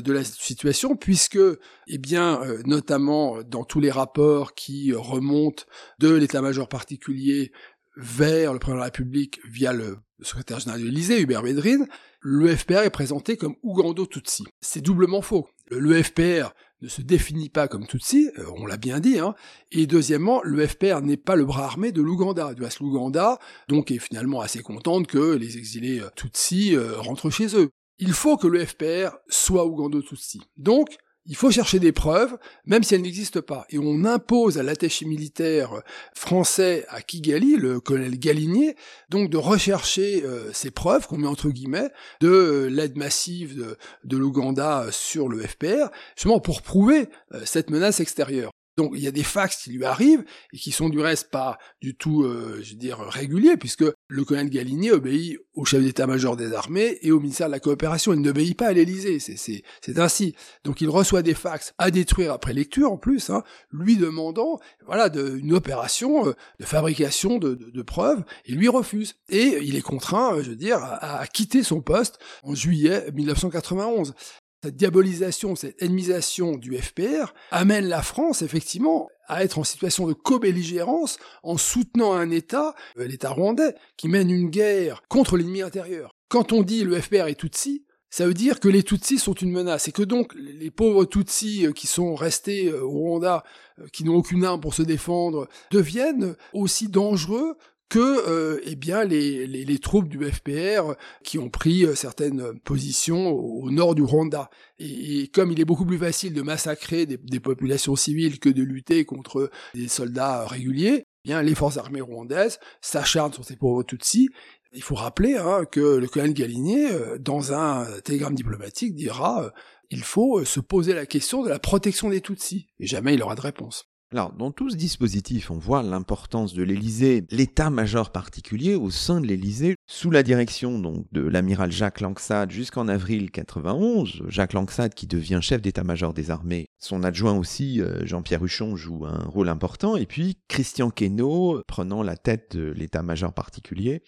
[0.00, 1.38] de, la situation, puisque,
[1.86, 5.64] eh bien, euh, notamment dans tous les rapports qui remontent
[5.98, 7.52] de l'état-major particulier
[7.96, 11.86] vers le président de la République via le secrétaire général de l'Élysée, Hubert Védrine,
[12.20, 14.44] le FPR est présenté comme Ougando Tutsi.
[14.60, 15.48] C'est doublement faux.
[15.70, 19.34] Le, FPR ne se définit pas comme Tutsi, euh, on l'a bien dit, hein.
[19.70, 22.54] et deuxièmement, le FPR n'est pas le bras armé de l'Ouganda.
[22.54, 23.38] Du l'Ouganda,
[23.68, 27.70] donc, est finalement assez contente que les exilés euh, Tutsis euh, rentrent chez eux.
[27.98, 30.40] il faut que le FPR soit Ougando-Tutsi.
[30.56, 30.96] Donc,
[31.30, 33.64] il faut chercher des preuves, même si elles n'existent pas.
[33.70, 35.80] Et on impose à l'attaché militaire
[36.12, 38.74] français à Kigali, le colonel Galinier,
[39.10, 41.88] donc de rechercher euh, ces preuves, qu'on met entre guillemets,
[42.20, 48.00] de euh, l'aide massive de, l'Ouganda sur le FPR, justement pour prouver euh, cette menace
[48.00, 48.50] extérieure.
[48.80, 51.58] Donc il y a des fax qui lui arrivent et qui sont du reste pas
[51.82, 52.62] du tout, euh,
[53.10, 57.52] réguliers, puisque le colonel Galinier obéit au chef d'état-major des armées et au ministère de
[57.52, 58.14] la coopération.
[58.14, 60.34] Il n'obéit pas à l'Élysée, c'est ainsi.
[60.64, 65.10] Donc il reçoit des fax à détruire après lecture en plus, hein, lui demandant voilà
[65.14, 69.16] une opération euh, de fabrication de, preuves, et lui refuse.
[69.28, 74.14] Et il est contraint, je veux à quitter son poste en juillet 1991
[74.62, 80.12] cette diabolisation, cette ennemisation du FPR amène la France, effectivement, à être en situation de
[80.12, 86.10] co-belligérance en soutenant un État, euh, l'État rwandais, qui mène une guerre contre l'ennemi intérieur.
[86.28, 89.52] Quand on dit le FPR est Tutsi, ça veut dire que les Tutsis sont une
[89.52, 93.44] menace et que donc les pauvres Tutsis euh, qui sont restés euh, au Rwanda,
[93.92, 97.56] qui n'ont aucune arme pour se défendre, deviennent aussi dangereux
[97.90, 102.58] que euh, eh bien les, les, les, troupes du FPR qui ont pris euh, certaines
[102.60, 104.48] positions au, nord du Rwanda.
[104.78, 108.62] Et, comme il est beaucoup plus facile de massacrer des, des, populations civiles que de
[108.62, 113.82] lutter contre des soldats réguliers, eh bien les forces armées rwandaises s'acharnent sur ces pauvres
[113.82, 114.30] Tutsis.
[114.72, 119.52] Il faut rappeler hein, que le colonel Galinier, euh, dans un télégramme diplomatique, dira
[119.90, 122.68] il faut se poser la question de la protection des Tutsis.
[122.78, 123.90] Et jamais il aura de réponse.
[124.12, 129.26] Alors, dans tout ce dispositif, on voit l'importance de l'Élysée, l'état-major particulier au sein de
[129.28, 134.24] l'Élysée, sous la direction donc de l'amiral Jacques Langsade jusqu'en avril 91.
[134.26, 136.66] Jacques Langsade qui devient chef d'état-major des armées.
[136.80, 139.94] Son adjoint aussi, euh, Jean-Pierre Huchon, joue un rôle important.
[139.94, 144.02] Et puis Christian Queneau prenant la tête de l'état-major particulier.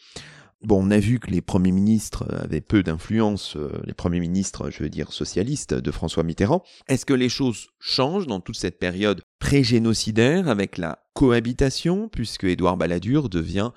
[0.65, 4.71] Bon, on a vu que les premiers ministres avaient peu d'influence, euh, les premiers ministres,
[4.71, 6.63] je veux dire, socialistes de François Mitterrand.
[6.87, 12.77] Est-ce que les choses changent dans toute cette période pré-génocidaire avec la cohabitation, puisque Édouard
[12.77, 13.73] Balladur devient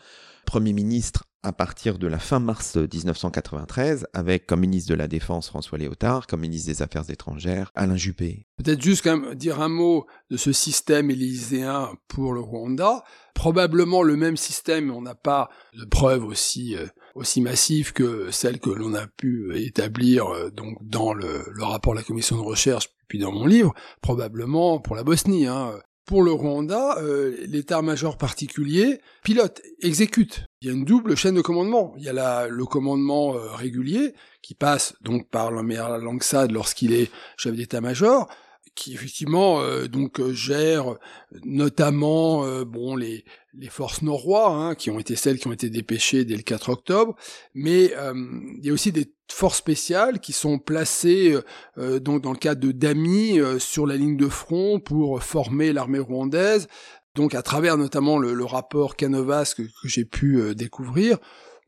[0.46, 5.48] Premier ministre à partir de la fin mars 1993, avec comme ministre de la Défense
[5.48, 8.48] François Léotard, comme ministre des Affaires étrangères Alain Juppé.
[8.58, 13.04] Peut-être juste quand même dire un mot de ce système élyséen pour le Rwanda.
[13.36, 18.60] Probablement le même système, on n'a pas de preuves aussi euh, aussi massives que celles
[18.60, 22.42] que l'on a pu établir euh, donc dans le, le, rapport de la commission de
[22.42, 25.46] recherche puis dans mon livre, probablement pour la Bosnie.
[25.46, 25.80] Hein.
[26.06, 30.46] Pour le Rwanda, euh, l'état-major particulier pilote, exécute.
[30.62, 31.96] Il y a une double chaîne de commandement.
[31.98, 34.14] Il y a la, le commandement euh, régulier
[34.44, 38.28] qui passe donc par l'amiral Langsad lorsqu'il est chef d'état-major,
[38.76, 40.96] qui effectivement euh, donc gère
[41.44, 46.24] notamment bon les les forces norrois hein, qui ont été celles qui ont été dépêchées
[46.24, 47.16] dès le 4 octobre,
[47.56, 51.42] mais il y a aussi des forces spéciales qui sont placées euh,
[51.78, 55.74] euh, donc dans le cadre de DAMI euh, sur la ligne de front pour former
[55.74, 56.68] l'armée rwandaise.
[57.16, 61.18] Donc à travers notamment le, rapport Canovas que, que j'ai pu découvrir,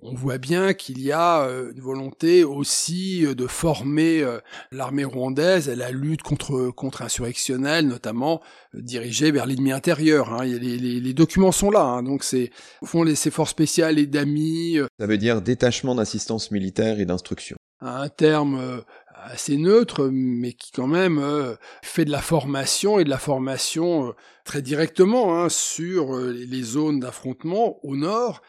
[0.01, 4.23] on voit bien qu'il y a une volonté aussi de former
[4.71, 8.41] l'armée rwandaise à la lutte contre contre insurrectionnelle, notamment
[8.73, 10.33] dirigée vers l'ennemi intérieur.
[10.33, 10.45] Hein.
[10.45, 12.03] Les, documents sont là, hein.
[12.03, 14.77] donc c'est au fond les, ces forces spéciales et d'amis.
[14.99, 18.81] Ça veut dire détachement d'assistance militaire et d'instruction un terme euh,
[19.13, 24.09] assez neutre, mais qui quand même euh, fait de la formation et de la formation
[24.09, 24.11] euh,
[24.43, 28.41] très directement hein, sur les zones d'affrontement au nord,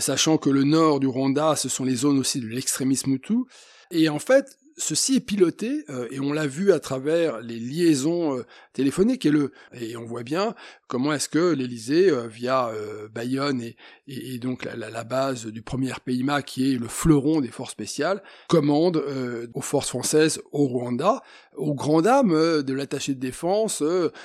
[0.00, 3.44] sachant que le nord du Rwanda, ce sont les zones aussi de l'extrémisme Hutu.
[3.90, 8.38] Et en fait, ceci est piloté euh, et on l'a vu à travers les liaisons
[8.38, 9.26] euh, téléphoniques.
[9.26, 10.54] Et le et on voit bien
[10.86, 12.70] comment est-ce que l'Élysée euh, via
[13.12, 17.50] Bayonne et, et, donc la, la, base du premier PIMA qui est le fleuron des
[17.50, 19.02] forces spéciales commande
[19.54, 21.22] aux forces françaises au Rwanda
[21.56, 23.82] aux grandes dames de l'attaché de défense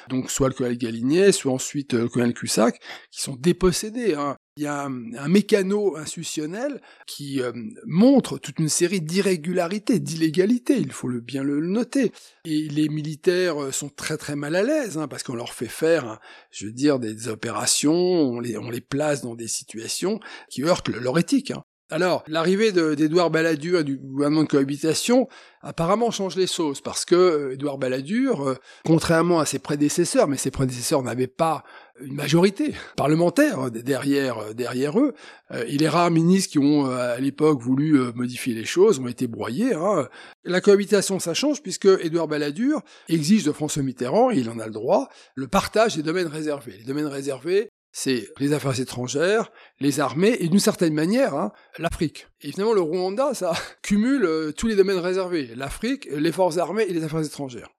[0.09, 2.79] donc soit le colonel Galinier soit ensuite le colonel Cussac
[3.11, 7.53] qui sont dépossédés hein, il y a un, mécano institutionnel qui euh,
[7.85, 12.11] montre toute une série d'irrégularités, d'illégalités, il faut bien le noter.
[12.43, 15.67] Et les militaires euh, sont très très mal à l'aise, hein, parce qu'on leur fait
[15.67, 16.19] faire, hein,
[16.51, 20.89] je veux dire, des, opérations, on les, on les place dans des situations qui heurtent
[20.89, 21.51] leur éthique.
[21.51, 21.63] Hein.
[21.91, 25.27] Alors, l'arrivée d'Édouard Balladur et du gouvernement de cohabitation
[25.61, 30.49] apparemment change les choses, parce que euh, Édouard Balladur, contrairement à ses prédécesseurs, mais ses
[30.49, 31.63] prédécesseurs n'avaient pas
[32.01, 35.13] une majorité parlementaire derrière derrière eux.
[35.51, 38.99] Euh, il est rares ministres qui ont euh, à l'époque voulu euh, modifier les choses,
[38.99, 39.73] ont été broyés.
[39.73, 40.07] Hein.
[40.43, 44.65] La cohabitation, ça change puisque Édouard Balladur exige de François Mitterrand, et il en a
[44.65, 46.75] le droit, le partage des domaines réservés.
[46.77, 52.27] Les domaines réservés, c'est les affaires étrangères, les armées et d'une certaine manière hein, l'Afrique.
[52.41, 56.85] Et finalement, le Rwanda, ça cumule euh, tous les domaines réservés l'Afrique, les forces armées
[56.87, 57.69] et les affaires étrangères.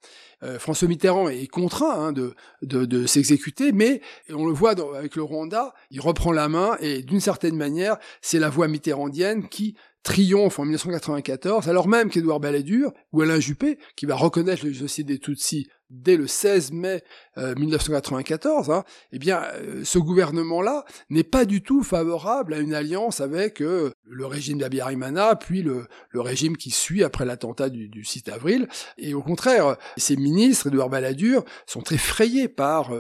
[0.43, 5.15] Euh, François Mitterrand est contraint hein, de, de, de s'exécuter, mais on le voit avec
[5.17, 9.77] le Rwanda, il reprend la main et d'une certaine manière, c'est la voie mitterrandienne qui
[10.03, 15.07] triomphe en 1994, alors même qu'Édouard Balladur ou Alain Juppé, qui va reconnaître le génocide
[15.07, 17.05] des Tutsis dès le 16 mai
[17.37, 22.75] 1994, euh, hein, eh bien, euh, ce gouvernement-là n'est pas du tout favorable à une
[22.75, 27.89] alliance avec euh, le régime d'Abiyarimana, puis le, le, régime qui suit après l'attentat du,
[27.89, 28.69] du, 6 avril.
[28.97, 32.91] Et au contraire, ces ministres, Édouard Balladur, sont très frayés par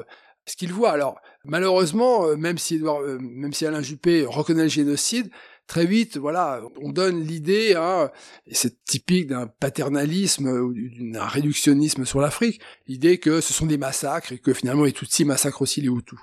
[0.45, 0.93] ce qu'ils voient.
[0.93, 2.83] Alors, malheureusement, même si,
[3.21, 5.31] même si Alain Juppé reconnaît le génocide,
[5.67, 8.11] très vite, voilà, on donne l'idée, hein,
[8.47, 10.75] et c'est typique d'un paternalisme ou
[11.13, 15.25] d'un réductionnisme sur l'Afrique, l'idée que ce sont des massacres et que finalement les Tutsis
[15.25, 16.19] massacrent aussi les Hutus.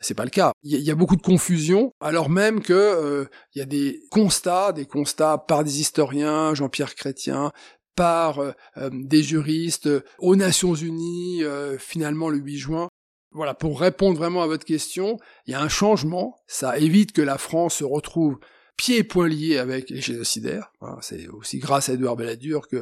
[0.00, 0.52] C'est pas le cas.
[0.62, 3.24] Il y, a beaucoup de confusion, alors même que euh,
[3.54, 7.50] il y a des constats, des constats par des historiens, Jean-Pierre Chrétien,
[7.96, 9.88] par euh, euh, des juristes,
[10.20, 11.42] aux Nations Unies,
[11.78, 12.88] finalement le 8 juin.
[13.32, 16.36] Voilà, pour répondre vraiment à votre question, il y a un changement.
[16.46, 18.38] Ça évite que la France se retrouve
[18.78, 20.72] pieds et poings liés avec les génocidaires.
[20.80, 22.76] Hein, c'est aussi grâce à Edouard Balladur que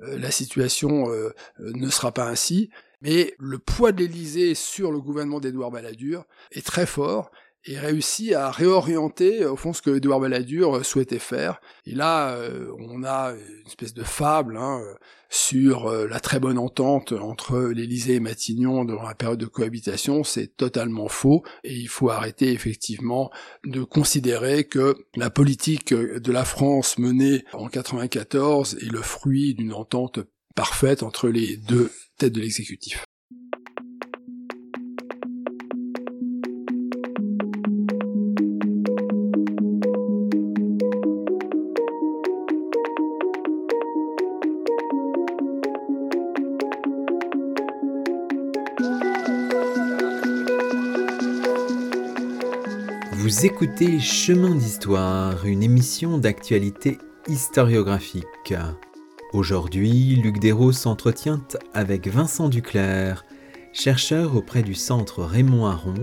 [0.00, 1.30] euh, la situation euh,
[1.60, 2.70] euh, ne sera pas ainsi.
[3.02, 7.30] Mais le poids de l'Élysée sur le gouvernement d'Edouard Balladur est très fort
[7.64, 11.60] et réussit à réorienter au fond ce que Edouard Balladur souhaitait faire.
[11.86, 12.36] Et là,
[12.78, 14.80] on a une espèce de fable hein,
[15.32, 20.24] sur euh, la très bonne entente entre l'Élysée et Matignon durant la période de cohabitation,
[20.24, 23.30] c'est totalement faux et il faut arrêter effectivement
[23.64, 29.72] de considérer que la politique de la France menée en 94 est le fruit d'une
[29.72, 30.20] entente
[30.54, 33.06] parfaite entre les deux têtes de l'exécutif.
[53.32, 58.52] Vous écoutez Chemin d'Histoire, une émission d'actualité historiographique.
[59.32, 61.40] Aujourd'hui, Luc Dérault s'entretient
[61.72, 63.24] avec Vincent Duclerc,
[63.72, 65.94] chercheur auprès du Centre Raymond Aron,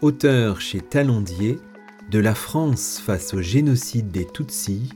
[0.00, 1.58] auteur chez Talondier
[2.08, 4.90] de La France face au génocide des Tutsis,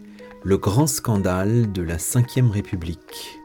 [0.44, 3.40] le grand scandale de la Ve République.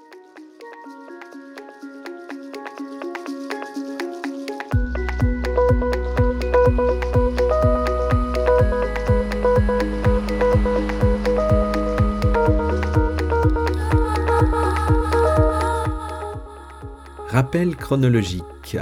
[17.51, 18.77] Chronologique.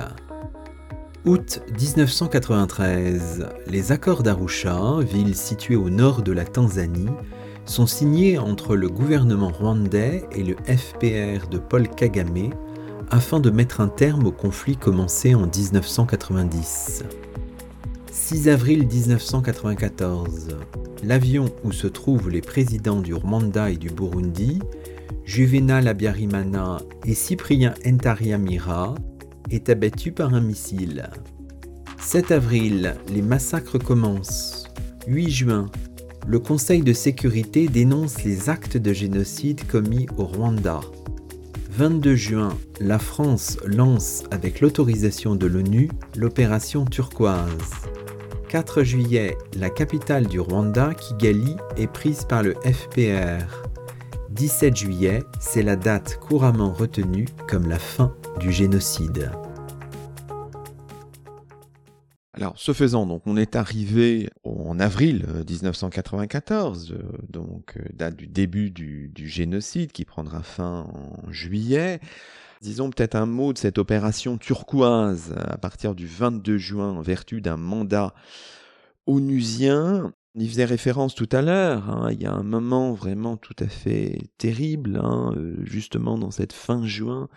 [1.26, 7.08] Août 1993, les accords d'Arusha, ville située au nord de la Tanzanie,
[7.66, 12.50] sont signés entre le gouvernement rwandais et le FPR de Paul Kagame
[13.10, 17.04] afin de mettre un terme au conflit commencé en 1990.
[18.12, 20.58] 6 avril 1994,
[21.04, 24.60] l'avion où se trouvent les présidents du Rwanda et du Burundi
[25.26, 28.96] Juvenal Abiyarimana et Cyprien Ntariamira
[29.52, 31.10] est abattu par un missile.
[32.00, 34.68] 7 avril, les massacres commencent.
[35.08, 35.66] 8 juin,
[36.28, 40.82] le Conseil de sécurité dénonce les actes de génocide commis au Rwanda.
[41.72, 47.72] 22 juin, la France lance avec l'autorisation de l'ONU l'opération turquoise.
[48.50, 53.67] 4 juillet, la capitale du Rwanda, Kigali, est prise par le FPR.
[54.38, 59.32] 17 juillet, c'est la date couramment retenue comme la fin du génocide.
[62.34, 68.16] Alors, ce faisant, donc, on est arrivé en avril 1994, euh, euh, donc euh, date
[68.16, 72.00] du début du, du, génocide qui prendra fin en juillet.
[72.62, 77.42] Disons peut-être un mot de cette opération turquoise à partir du 22 juin en vertu
[77.42, 78.14] d'un mandat
[79.08, 82.10] onusien on y faisait référence tout à l'heure, hein.
[82.12, 86.54] il y a un moment vraiment tout à fait terrible, hein, euh, justement dans cette
[86.54, 87.28] fin juin,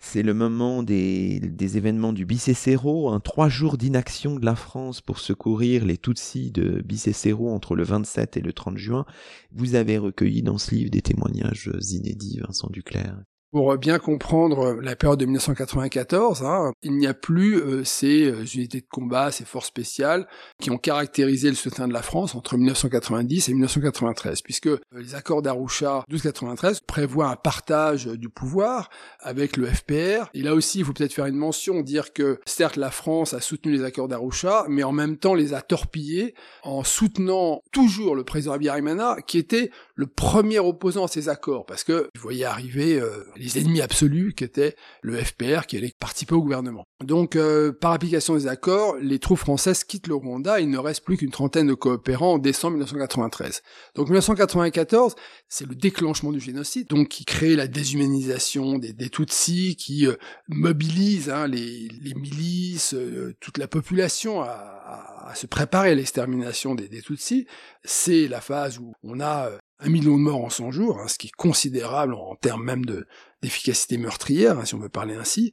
[0.00, 1.40] c'est le moment des,
[1.76, 6.82] événements du Bicécéro, un trois jours d'inaction de la France pour secourir les Tutsis de
[6.82, 9.06] Bicécéro entre le 27 et le 30 juin.
[9.52, 13.22] Vous avez recueilli dans ce livre des témoignages inédits, Vincent Duclerc.
[13.52, 18.46] Pour bien comprendre la période de 1994, hein, il n'y a plus euh, ces euh,
[18.54, 20.26] unités de combat, ces forces spéciales
[20.58, 25.14] qui ont caractérisé le soutien de la France entre 1990 et 1993, puisque euh, les
[25.14, 28.88] accords d'Arusha 1293 prévoient un partage du pouvoir
[29.20, 30.30] avec le FPR.
[30.32, 33.42] Et là aussi, il faut peut-être faire une mention, dire que certes la France a
[33.42, 38.24] soutenu les accords d'Arusha, mais en même temps les a torpillés en soutenant toujours le
[38.24, 42.98] président Abiyarimana, qui était le premier opposant à ces accords, parce que vous voyez arriver
[43.42, 46.84] les ennemis absolus qui étaient le FPR qui allait participer au gouvernement.
[47.04, 51.04] Donc euh, par application des accords, les troupes françaises quittent le Rwanda, il ne reste
[51.04, 53.62] plus qu'une trentaine de coopérants en décembre 1993.
[53.96, 55.14] Donc 1994,
[55.48, 60.14] c'est le déclenchement du génocide, donc qui crée la déshumanisation des, Tutsis, qui euh,
[60.48, 67.46] mobilise hein, les, milices, euh, toute la population à, se préparer à l'extermination des Tutsis.
[67.84, 69.50] C'est la phase où on a
[69.84, 72.84] un million de morts en 100 jours, hein, ce qui est considérable en, termes même
[72.84, 73.06] de
[73.42, 75.52] d'efficacité meurtrière, hein, si on veut parler ainsi.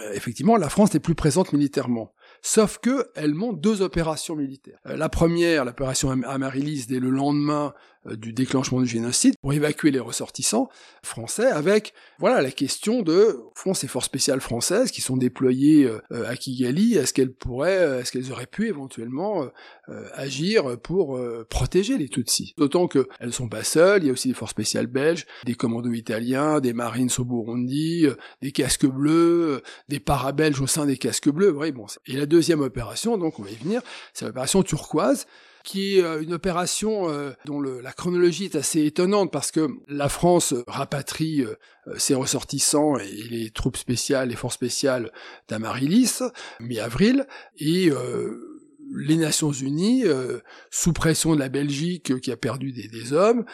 [0.00, 2.12] Euh, effectivement, la France n'est plus présente militairement.
[2.42, 4.78] Sauf que elle monte deux opérations militaires.
[4.86, 7.72] Euh, la première, l'opération Amaryllis, dès le lendemain
[8.14, 10.68] du déclenchement du génocide pour évacuer les ressortissants
[11.02, 15.86] français avec voilà la question de au fond ces forces spéciales françaises qui sont déployées
[15.86, 19.46] euh, à Kigali est-ce qu'elles pourraient euh, est-ce qu'elles auraient pu éventuellement
[20.14, 22.54] agir pour protéger les Tutsis?
[22.58, 25.54] D'autant que elles sont pas seules il y a aussi des forces spéciales belges des
[25.54, 28.06] commandos italiens des marines au Burundi
[28.42, 31.54] des casques bleus des parabelges au sein des casques bleus.
[31.56, 33.82] Oui, bon et la deuxième opération donc on va y venir
[34.12, 35.26] c'est l'opération turquoise
[35.66, 40.08] qui est euh, une opération euh, dont la chronologie est assez étonnante parce que la
[40.08, 41.56] France rapatrie euh,
[41.98, 45.12] ses ressortissants et les troupes spéciales, les forces spéciales
[45.48, 46.20] d'Amaryllis,
[46.60, 47.26] mi-avril,
[47.58, 47.90] et
[48.92, 50.02] les Nations Unies,
[50.70, 53.44] sous pression de la Belgique qui a perdu des, hommes,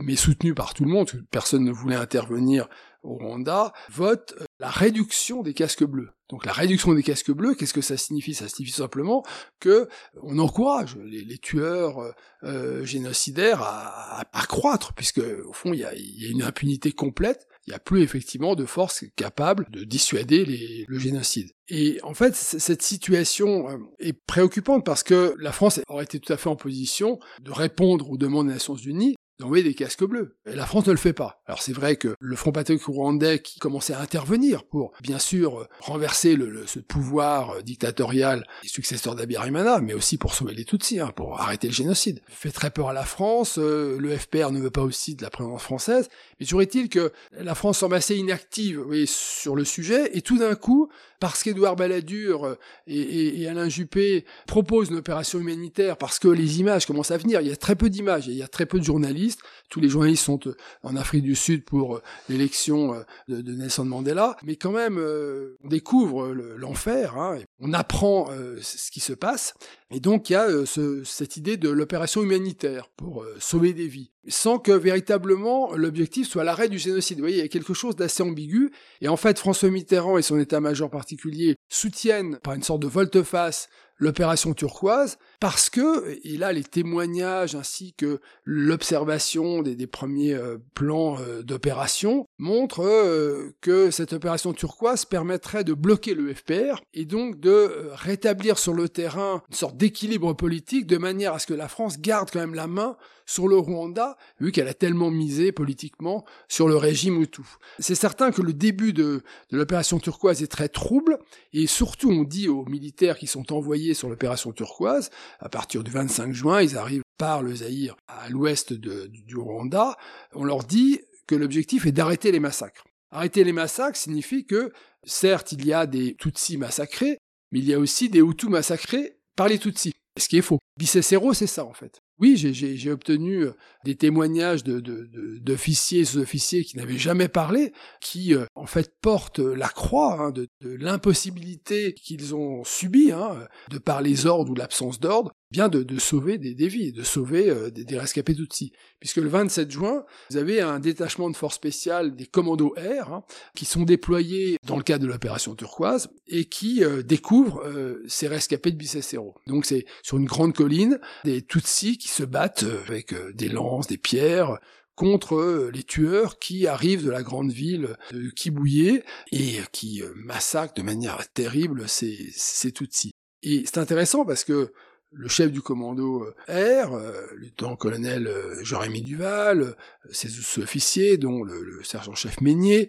[0.00, 2.68] mais soutenu par tout le monde, personne ne voulait intervenir
[3.04, 6.10] au Rwanda, votent la réduction des casques bleus.
[6.28, 8.34] Donc la réduction des casques bleus, qu'est-ce que ça signifie?
[8.34, 9.24] Ça signifie simplement
[9.60, 9.88] que
[10.22, 12.12] on encourage les, tueurs euh,
[12.42, 16.90] euh, génocidaires à, à, croître, puisque au fond il y a, y a, une impunité
[16.92, 17.46] complète.
[17.66, 21.50] Il n'y a plus effectivement de forces capables de dissuader les, le génocide.
[21.68, 26.32] Et en fait, cette situation euh, est préoccupante parce que la France aurait été tout
[26.32, 30.36] à fait en position de répondre aux demandes des Nations Unies d'envoyer des casques bleus.
[30.46, 31.42] Et la France ne le fait pas.
[31.46, 35.68] Alors c'est vrai que le Front patriotique rwandais qui commençait à intervenir pour, bien sûr,
[35.80, 41.00] renverser le, ce pouvoir euh, dictatorial des successeurs d'Abiyarimana, mais aussi pour sauver les Tutsis,
[41.00, 43.58] hein, pour arrêter le génocide, fait très peur à la France.
[43.58, 46.08] Euh, le FPR ne veut pas aussi de la présence française.
[46.38, 50.38] Mais toujours est-il que la France semble assez inactive oui, sur le sujet, et tout
[50.38, 50.88] d'un coup,
[51.20, 56.60] parce qu'Édouard Balladur euh, et, et, Alain Juppé proposent une opération humanitaire, parce que les
[56.60, 58.78] images commencent à venir, il y a très peu d'images, il y a très peu
[58.78, 59.25] de journalistes,
[59.68, 63.84] tous les journalistes sont euh, en Afrique du Sud pour euh, l'élection de, de, Nelson
[63.84, 68.28] Mandela, mais quand même, on découvre l'enfer, hein, on apprend
[68.60, 69.54] ce qui se passe,
[69.90, 74.10] et donc il y a ce, cette idée de l'opération humanitaire pour sauver des vies
[74.28, 77.18] sans que véritablement l'objectif soit l'arrêt du génocide.
[77.18, 78.72] Vous voyez, il y a quelque chose d'assez ambigu.
[79.00, 83.68] Et en fait, François Mitterrand et son état-major particulier soutiennent par une sorte de volte-face
[83.98, 91.18] l'opération turquoise, parce que, et là les témoignages ainsi que l'observation des, premiers euh, plans
[91.20, 97.40] euh, d'opération montrent euh, que cette opération turquoise permettrait de bloquer le FPR et donc
[97.40, 101.68] de rétablir sur le terrain une sorte d'équilibre politique de manière à ce que la
[101.68, 102.96] France garde quand même la main
[103.26, 107.42] sur le Rwanda, vu qu'elle a tellement misé politiquement sur le régime Hutu.
[107.78, 111.18] C'est certain que le début de, l'opération turquoise est très trouble,
[111.52, 115.10] et surtout on dit aux militaires qui sont envoyés sur l'opération turquoise,
[115.40, 119.96] à partir du 25 juin, ils arrivent par le Zaïre à l'ouest du Rwanda,
[120.32, 122.84] on leur dit que l'objectif est d'arrêter les massacres.
[123.10, 124.72] Arrêter les massacres signifie que,
[125.04, 127.18] certes, il y a des Tutsis massacrés,
[127.50, 129.94] mais il y a aussi des Hutus massacrés par les Tutsis.
[130.18, 130.58] Ce qui est faux.
[130.78, 132.00] Bicécero, c'est ça, en fait.
[132.18, 133.52] Oui, j'ai obtenu euh,
[133.84, 139.68] des témoignages d'officiers de, sous-officiers qui n'avaient jamais parlé, qui euh, en fait portent la
[139.68, 145.32] croix hein, de, l'impossibilité qu'ils ont subie, hein, de par les ordres ou l'absence d'ordre,
[145.50, 148.72] bien de, sauver des, des, vies, de sauver euh, des, des, rescapés Tutsis.
[149.00, 153.24] Puisque le 27 juin, vous avez un détachement de forces spéciales des commandos air hein,
[153.54, 158.28] qui sont déployés dans le cadre de l'opération turquoise et qui euh, découvrent euh, ces
[158.28, 159.34] rescapés de Bicécero.
[159.46, 163.98] Donc c'est sur une grande colline des Tutsis qui se battent avec des lances, des
[163.98, 164.58] pierres,
[164.94, 170.82] contre les tueurs qui arrivent de la grande ville de Kibouye et qui massacrent de
[170.82, 173.12] manière terrible ces, ces Tutsis.
[173.42, 174.72] Et c'est intéressant parce que
[175.16, 179.74] le chef du commando euh, R, euh, le lieutenant-colonel euh, Jérémy Duval,
[180.10, 180.28] ses
[180.62, 182.88] officiers, dont le, sergent-chef Meignier,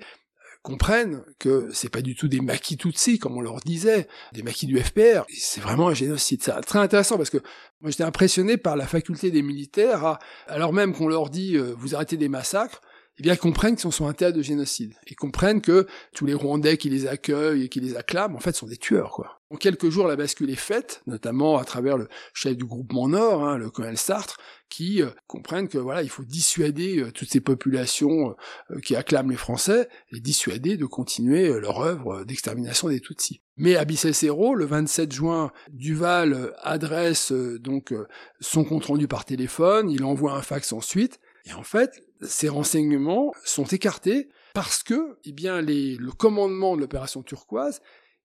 [0.62, 4.66] comprennent que c'est pas du tout des maquis Tutsis, comme on leur disait, des maquis
[4.66, 5.26] du FPR.
[5.30, 6.44] C'est vraiment un génocide.
[6.44, 7.38] C'est très intéressant parce que
[7.80, 11.74] moi j'étais impressionné par la faculté des militaires à, alors même qu'on leur dit euh,
[11.78, 12.82] vous arrêtez des massacres,
[13.18, 14.94] eh bien, comprennent qu'ils sont un théâtre de génocide.
[15.08, 18.56] Et comprennent que tous les Rwandais qui les accueillent et qui les acclament, en fait,
[18.56, 19.37] sont des tueurs, quoi.
[19.50, 23.48] En quelques jours, la bascule est faite, notamment à travers le chef du groupement Nord,
[23.48, 24.38] hein, le colonel Sartre,
[24.68, 28.36] qui euh, comprennent que voilà, il faut dissuader euh, toutes ces populations
[28.72, 33.42] euh, qui acclament les Français et dissuader de continuer leur œuvre d'extermination des Tutsis.
[33.56, 37.94] Mais à Bicessero, le 27 juin, Duval adresse donc
[38.42, 43.32] son compte rendu par téléphone, il envoie un fax ensuite, et en fait, ces renseignements
[43.46, 47.82] sont écartés parce que, eh bien, le commandement de l'opération turquoise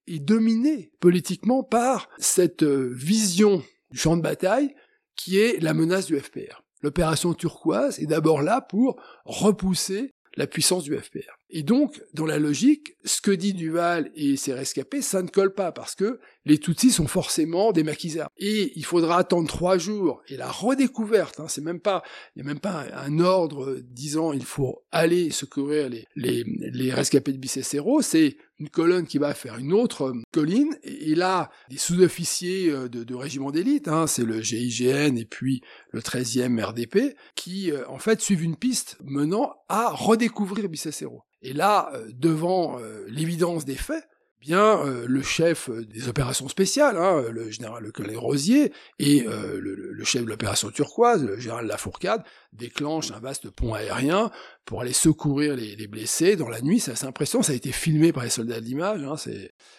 [0.07, 4.75] est dominé politiquement par cette euh, vision du champ de bataille
[5.17, 6.63] qui est la menace du FPR.
[6.83, 11.39] L'opération turquoise est d'abord là pour repousser la puissance du FPR.
[11.55, 15.53] Et donc, dans la logique, ce que dit Duval et ses rescapés, ça ne colle
[15.53, 18.31] pas parce que les Tutsis sont forcément des maquisards.
[18.39, 20.23] Et il faudra attendre trois jours.
[20.29, 22.03] Et la redécouverte, hein, c'est même pas,
[22.35, 26.91] il n'y a même pas un, ordre disant il faut aller secourir les, les, les
[26.91, 31.51] rescapés de Bicessero, c'est une colonne qui va faire une autre euh, colline, et, là,
[31.69, 36.63] des sous-officiers euh, de, de régiment d'élite, hein, c'est le GIGN et puis le 13e
[36.63, 41.25] RDP, qui euh, en fait suivent une piste menant à redécouvrir Bicessero.
[41.43, 42.79] Et là, devant
[43.09, 44.05] l'évidence des faits,
[44.43, 49.25] bien euh, le chef euh, des opérations spéciales, hein, le général Le colonel Rosier, et
[49.27, 54.31] euh, le, chef de l'opération turquoise, le général Lafourcade, déclenchent un vaste pont aérien
[54.65, 56.81] pour aller secourir les, blessés dans la nuit.
[56.81, 59.15] C'est assez impressionnant, ça a été filmé par les soldats de l'image, hein,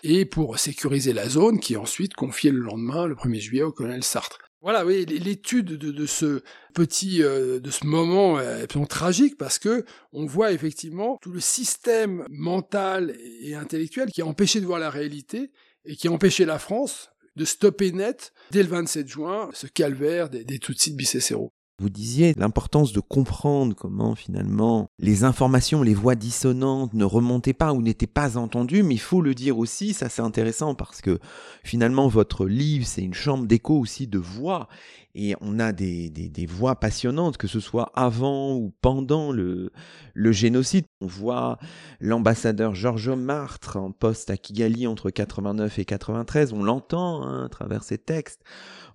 [0.03, 3.74] et pour sécuriser la zone, qui est ensuite confiée le lendemain, le 1er juillet, au
[3.74, 4.39] colonel Sartre.
[4.64, 6.41] Voilà, oui, l'étude de, ce
[6.74, 9.84] petit, euh, de ce moment est absolument tragique parce que
[10.14, 14.89] on voit effectivement tout le système mental et intellectuel qui a empêché de voir la
[14.89, 15.51] réalité
[15.84, 20.30] et qui a empêché la France de stopper net dès le 27 juin ce calvaire
[20.30, 21.51] des, des Tutsis de Bicessero.
[21.84, 27.74] Vous disiez l'importance de comprendre comment finalement les informations, les voix dissonantes ne remontaient pas
[27.74, 31.20] ou n'étaient pas entendues, mais il faut le dire aussi, ça c'est intéressant parce que
[31.62, 34.70] finalement votre livre c'est une chambre d'écho aussi de voix
[35.16, 39.72] et on a des, des, voix passionnantes, que ce soit avant ou pendant le,
[40.16, 40.86] génocide.
[41.02, 41.60] On voit
[42.00, 47.50] l'ambassadeur Giorgio Martre en poste à Kigali entre 89 et 93, on l'entend hein, à
[47.50, 48.42] travers ses textes.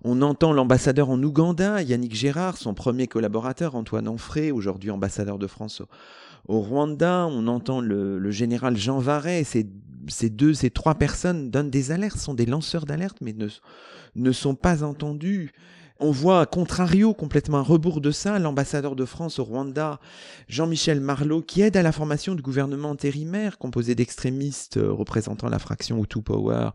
[0.03, 5.47] On entend l'ambassadeur en Ouganda, Yannick Gérard, son premier collaborateur, Antoine Onfray, aujourd'hui ambassadeur de
[5.47, 5.81] France
[6.47, 7.27] au, Rwanda.
[7.29, 9.43] On entend le, général Jean Varret.
[9.43, 13.35] Ces, deux, ces trois personnes donnent des alertes, sont des lanceurs d'alerte, mais
[14.15, 15.51] ne sont pas entendus.
[16.01, 19.99] On voit, à contrario, complètement un rebours de ça, l'ambassadeur de France au Rwanda,
[20.47, 25.59] Jean-Michel Marlot, qui aide à la formation du gouvernement intérimaire composé d'extrémistes euh, représentant la
[25.59, 26.69] fraction Hutu Power.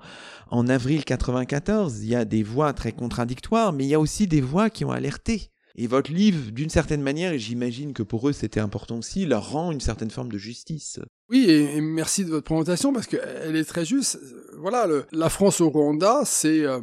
[0.51, 4.27] En avril 94, il y a des voix très contradictoires, mais il y a aussi
[4.27, 5.51] des voix qui ont alerté.
[5.77, 9.51] Et votre livre, d'une certaine manière, et j'imagine que pour eux c'était important aussi, leur
[9.51, 11.01] rend une certaine forme de justice.
[11.31, 14.18] Oui, et, merci de votre présentation parce qu'elle est très juste.
[14.59, 16.80] Voilà, la France au Rwanda, c'est euh,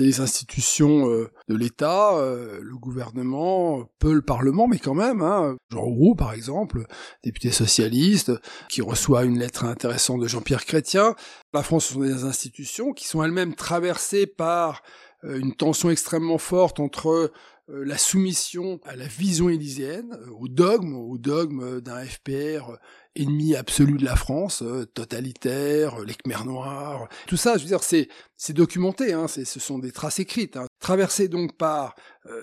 [0.00, 5.22] les institutions euh, de l'État, euh, le gouvernement, peu le Parlement, mais quand même.
[5.22, 6.86] Hein, Jean Roux, par exemple,
[7.24, 8.32] député socialiste,
[8.68, 11.14] qui reçoit une lettre intéressante de Jean-Pierre Chrétien.
[11.52, 14.82] La France, ce sont des institutions qui sont elles-mêmes traversées par
[15.22, 17.32] une tension extrêmement forte entre
[17.68, 22.76] la soumission à la vision élyséenne, au dogme, au dogme d'un FPR
[23.16, 24.62] ennemi absolu de la France,
[24.94, 28.08] totalitaire, les Khmer noirs, tout ça, je veux dire, c'est
[28.38, 31.94] c'est documenté, hein, ce sont des traces écrites, hein, traversées donc par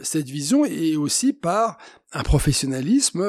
[0.01, 1.77] cette vision et aussi par
[2.13, 3.23] un professionnalisme,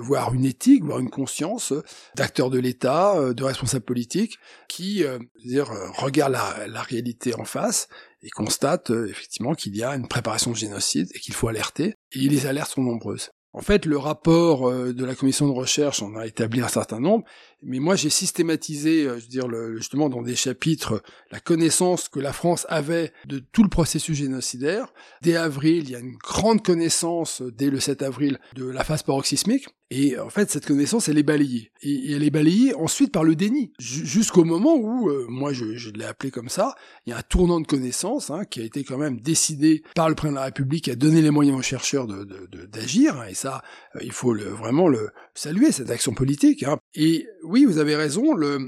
[0.00, 1.72] voire une éthique, voire une conscience
[2.16, 5.04] d'acteurs de l'État, de responsables politiques, qui,
[5.44, 7.86] dire, regarde la, la réalité en face
[8.22, 11.94] et constate euh, effectivement qu'il y a une préparation de génocide et qu'il faut alerter.
[12.12, 13.30] Et les alertes sont nombreuses.
[13.52, 17.00] En fait, le rapport euh, de la commission de recherche en a établi un certain
[17.00, 17.24] nombre,
[17.62, 22.20] mais moi j'ai systématisé, euh, je veux dire, justement dans des chapitres, la connaissance que
[22.20, 24.92] la France avait de tout le processus génocidaire.
[25.22, 29.02] Dès avril, il y a une grande connaissance, dès le 7 avril, de la phase
[29.02, 29.66] paroxysmique.
[29.92, 31.72] Et en fait, cette connaissance, elle est balayée.
[31.82, 33.72] Et, elle est balayée ensuite par le déni.
[33.80, 37.22] Jusqu'au moment où, euh, moi je, je l'ai appelé comme ça, il y a un
[37.22, 40.44] tournant de connaissance hein, qui a été quand même décidé par le président de la
[40.46, 43.14] République à donner les moyens aux chercheurs d'agir.
[43.14, 43.62] De, de, hein, et ça,
[43.96, 46.64] euh, il faut le, vraiment le saluer, cette action politique.
[46.64, 46.76] Hein.
[46.94, 48.58] Et oui, vous avez raison, le,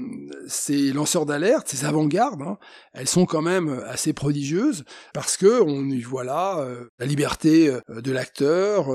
[0.47, 2.57] ces lanceurs d'alerte, ces avant-gardes, hein,
[2.93, 7.71] elles sont quand même assez prodigieuses parce que on y voit là euh, la liberté
[7.87, 8.87] de l'acteur,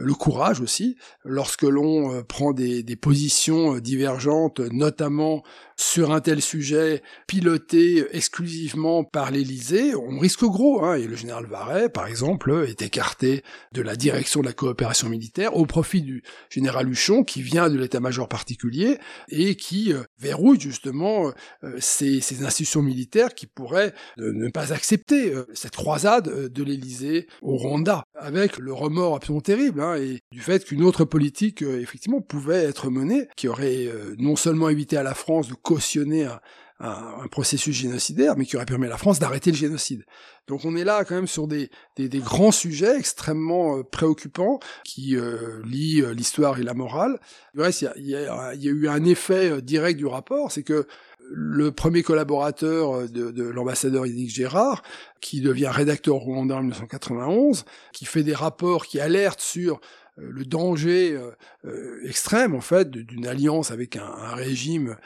[0.00, 5.42] le courage aussi, lorsque l'on prend des, positions divergentes, notamment
[5.76, 10.84] sur un tel sujet piloté exclusivement par l'Élysée, on risque gros.
[10.84, 13.42] Hein, et le général Varret, par exemple, est écarté
[13.72, 17.78] de la direction de la coopération militaire au profit du général Huchon, qui vient de
[17.78, 21.32] l'état-major particulier et qui euh, verrouille justement
[21.64, 27.56] euh, ces, institutions militaires qui pourraient euh, ne pas accepter cette croisade de l'Élysée au
[27.56, 32.64] Rwanda, avec le remords absolument terrible hein, et du fait qu'une autre politique effectivement pouvait
[32.64, 36.28] être menée, qui aurait non seulement évité à la France de cautionner
[36.80, 40.04] un, processus génocidaire, mais qui aurait permis à la France d'arrêter le génocide.
[40.46, 45.60] Donc on est là quand même sur des, grands sujets extrêmement euh, préoccupants qui euh,
[45.64, 47.18] lient euh, l'histoire et la morale.
[47.54, 50.86] Du reste, il y a, eu un effet direct du rapport, c'est que
[51.30, 54.82] le premier collaborateur de, de l'ambassadeur Yannick Gérard,
[55.20, 59.78] qui devient rédacteur rwandais en 1991, qui fait des rapports qui alertent sur euh,
[60.20, 61.30] le danger euh,
[61.64, 64.96] euh, extrême en fait d'une alliance avec un, régime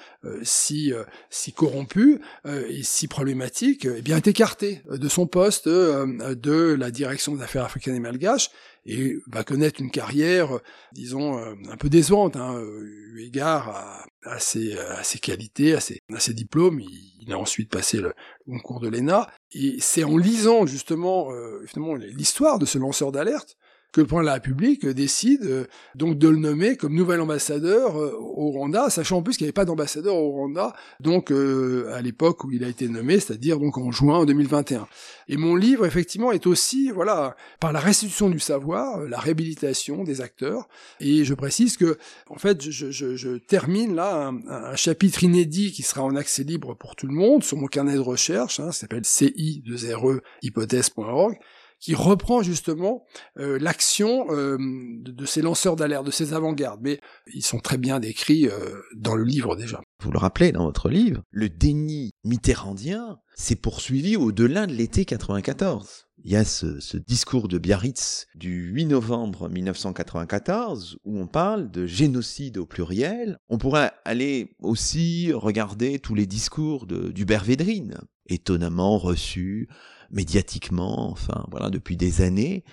[0.42, 0.92] si
[1.30, 7.34] si corrompu et si problématique eh bien est écarté de son poste de la direction
[7.34, 8.50] des affaires africaines et malgaches
[8.84, 10.58] et va connaître une carrière
[10.92, 16.20] disons un peu décevante hein, eu égard à, ses, à ses qualités à ses, à
[16.20, 16.80] ses diplômes.
[16.80, 18.12] Il, a ensuite passé le,
[18.46, 19.28] concours de l'ENA.
[19.52, 21.30] Et c'est en lisant justement
[21.66, 23.56] finalement l'histoire de ce lanceur d'alerte
[23.93, 25.64] que le président de la République décide euh,
[25.95, 29.49] donc de le nommer comme nouvel ambassadeur euh, au Rwanda, sachant en plus qu'il n'y
[29.49, 33.59] avait pas d'ambassadeur au Rwanda, donc euh, à l'époque où il a été nommé, c'est-à-dire
[33.59, 34.88] donc en juin 2021.
[35.28, 40.20] Et mon livre, effectivement, est aussi, voilà, par la restitution du savoir, la réhabilitation des
[40.20, 40.68] acteurs.
[41.01, 45.70] Et je précise que, en fait, je, je, je termine là un, un, chapitre inédit
[45.70, 48.72] qui sera en accès libre pour tout le monde sur mon carnet de recherche, hein,
[48.72, 51.38] ça s'appelle ci2re hypothèse.org
[51.83, 53.05] qui reprend justement
[53.39, 56.80] euh, l'action euh, de, ces lanceurs d'alerte, de ces avant-gardes.
[56.80, 57.01] Mais
[57.35, 59.83] ils sont très bien décrits euh, dans le livre déjà.
[60.01, 66.07] Vous le rappelez dans votre livre, le déni mitterrandien s'est poursuivi au-delà de l'été 94.
[66.24, 71.85] Il y a ce, discours de Biarritz du 8 novembre 1994 où on parle de
[71.85, 73.39] génocide au pluriel.
[73.49, 79.68] On pourrait aller aussi regarder tous les discours d'Hubert Védrine, étonnamment reçus
[80.12, 82.64] médiatiquement, enfin voilà, depuis des années,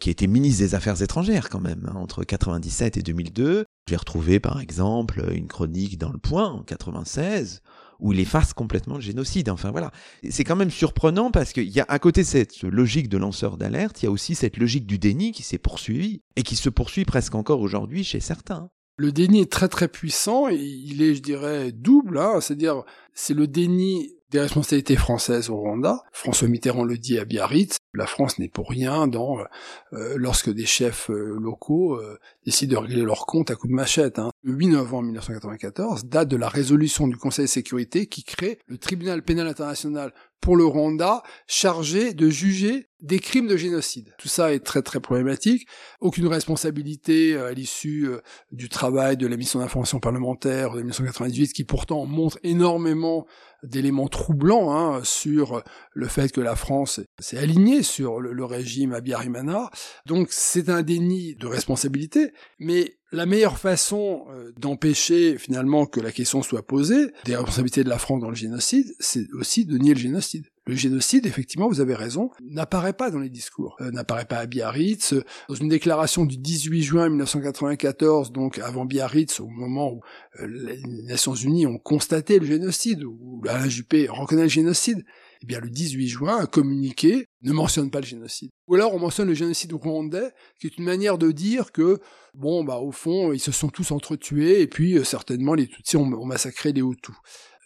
[0.00, 3.64] qui était ministre des Affaires étrangères quand même, hein, entre 97 et 2002.
[3.88, 7.62] J'ai retrouvé par exemple une chronique dans Le Point en 96
[8.00, 9.48] où il efface complètement le génocide.
[9.48, 9.90] Enfin voilà,
[10.28, 13.56] c'est quand même surprenant parce qu'il y a à côté de cette logique de lanceur
[13.56, 16.68] d'alerte, il y a aussi cette logique du déni qui s'est poursuivie et qui se
[16.68, 18.70] poursuit presque encore aujourd'hui chez certains.
[18.96, 22.18] Le déni est très très puissant et il est, je dirais, double.
[22.18, 22.82] Hein, C'est-à-dire,
[23.12, 26.02] c'est le déni des responsabilités françaises au Rwanda.
[26.12, 29.44] François Mitterrand le dit à Biarritz, la France n'est pour rien dans euh,
[29.92, 32.00] euh, lorsque des chefs euh, locaux
[32.44, 34.18] décident de régler leur compte à coups de machette.
[34.18, 34.30] Hein.
[34.42, 38.76] Le 8 novembre 1994, date de la résolution du Conseil de sécurité qui crée le
[38.76, 44.14] tribunal pénal international pour le Rwanda, chargé de juger des crimes de génocide.
[44.18, 45.66] Tout ça est très très problématique.
[46.00, 48.08] Aucune responsabilité à l'issue
[48.52, 53.26] du travail de la mission d'information parlementaire de 1998, qui pourtant montre énormément
[53.64, 55.62] d'éléments troublants hein, sur
[55.92, 59.70] le fait que la France s'est alignée sur le, régime Abiyarimana.
[60.06, 66.12] Donc c'est un déni de responsabilité, mais la meilleure façon euh, d'empêcher finalement que la
[66.12, 69.94] question soit posée des responsabilités de la France dans le génocide, c'est aussi de nier
[69.94, 70.46] le génocide.
[70.66, 74.46] Le génocide, effectivement, vous avez raison, n'apparaît pas dans les discours, euh, n'apparaît pas à
[74.46, 75.14] Biarritz.
[75.48, 80.00] Dans une déclaration du 18 juin 1994, donc avant Biarritz, au moment où
[80.40, 85.04] euh, les Nations Unies ont constaté le génocide, où Alain Juppé reconnaît le génocide,
[85.48, 88.50] eh le 18 juin, un communiqué ne mentionne pas le génocide.
[88.68, 90.30] Ou alors on mentionne le génocide rwandais,
[90.60, 91.98] qui est une manière de dire que,
[92.34, 95.96] bon, bah au fond, ils se sont tous entretués, et puis euh, certainement les Tutsis
[95.96, 97.14] ont, ont massacré les Hutus.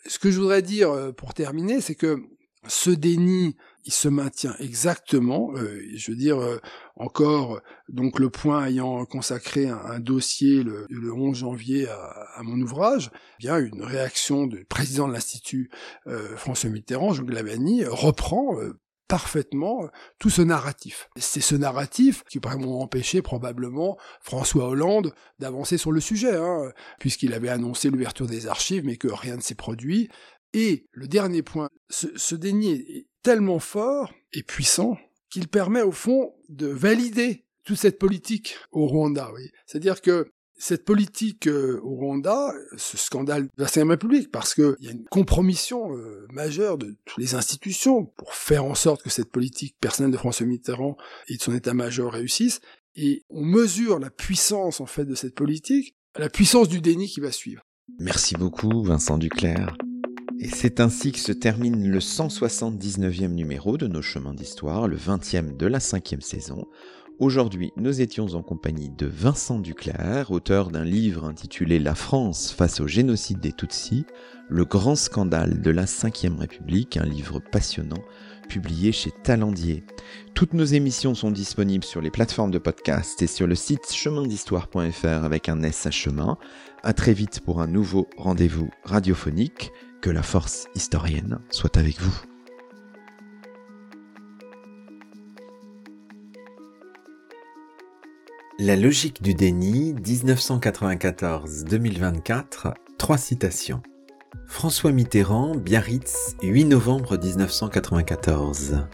[0.06, 2.18] Ce que je voudrais dire pour terminer, c'est que
[2.66, 3.56] ce déni,
[3.88, 5.50] il se maintient exactement.
[5.56, 6.60] Euh, je veux dire, euh,
[6.96, 13.44] encore, donc le point ayant consacré un, dossier le, 11 janvier à, mon ouvrage, eh
[13.44, 15.70] bien une réaction du président de l'Institut
[16.06, 18.56] euh, François Mitterrand, Jean Glavani, reprend
[19.08, 21.08] parfaitement tout ce narratif.
[21.16, 27.32] C'est ce narratif qui pourrait empêché probablement François Hollande d'avancer sur le sujet, hein, puisqu'il
[27.32, 30.10] avait annoncé l'ouverture des archives, mais que rien ne s'est produit.
[30.54, 34.96] Et le dernier point, ce, déni est tellement fort et puissant
[35.30, 39.30] qu'il permet au fond de valider toute cette politique au Rwanda.
[39.34, 39.50] Oui.
[39.66, 44.76] C'est-à-dire que cette politique euh, au Rwanda, ce scandale de la République, République, parce qu'il
[44.80, 49.10] y a une compromission euh, majeure de toutes les institutions pour faire en sorte que
[49.10, 50.96] cette politique personnelle de François Mitterrand
[51.28, 52.60] et de son état-major réussisse,
[52.96, 57.20] Et on mesure la puissance en fait de cette politique, la puissance du déni qui
[57.20, 57.62] va suivre.
[58.00, 59.76] Merci beaucoup Vincent Duclerc.
[60.40, 65.56] Et c'est ainsi que se termine le 179e numéro de nos chemins d'histoire, le 20e
[65.56, 66.68] de la cinquième saison.
[67.18, 72.78] Aujourd'hui, nous étions en compagnie de Vincent Duclerc, auteur d'un livre intitulé La France face
[72.78, 74.06] au génocide des Tutsis,
[74.48, 78.04] le grand scandale de la Ve République, un livre passionnant
[78.48, 79.82] publié chez Talendier.
[80.34, 85.24] Toutes nos émissions sont disponibles sur les plateformes de podcast et sur le site chemindhistoire.fr
[85.24, 86.38] avec un S à chemin.
[86.84, 89.72] À très vite pour un nouveau rendez-vous radiophonique.
[90.00, 92.14] Que la force historienne soit avec vous.
[98.60, 103.82] La logique du déni, 1994-2024, trois citations.
[104.46, 108.86] François Mitterrand, Biarritz, 8 novembre 1994.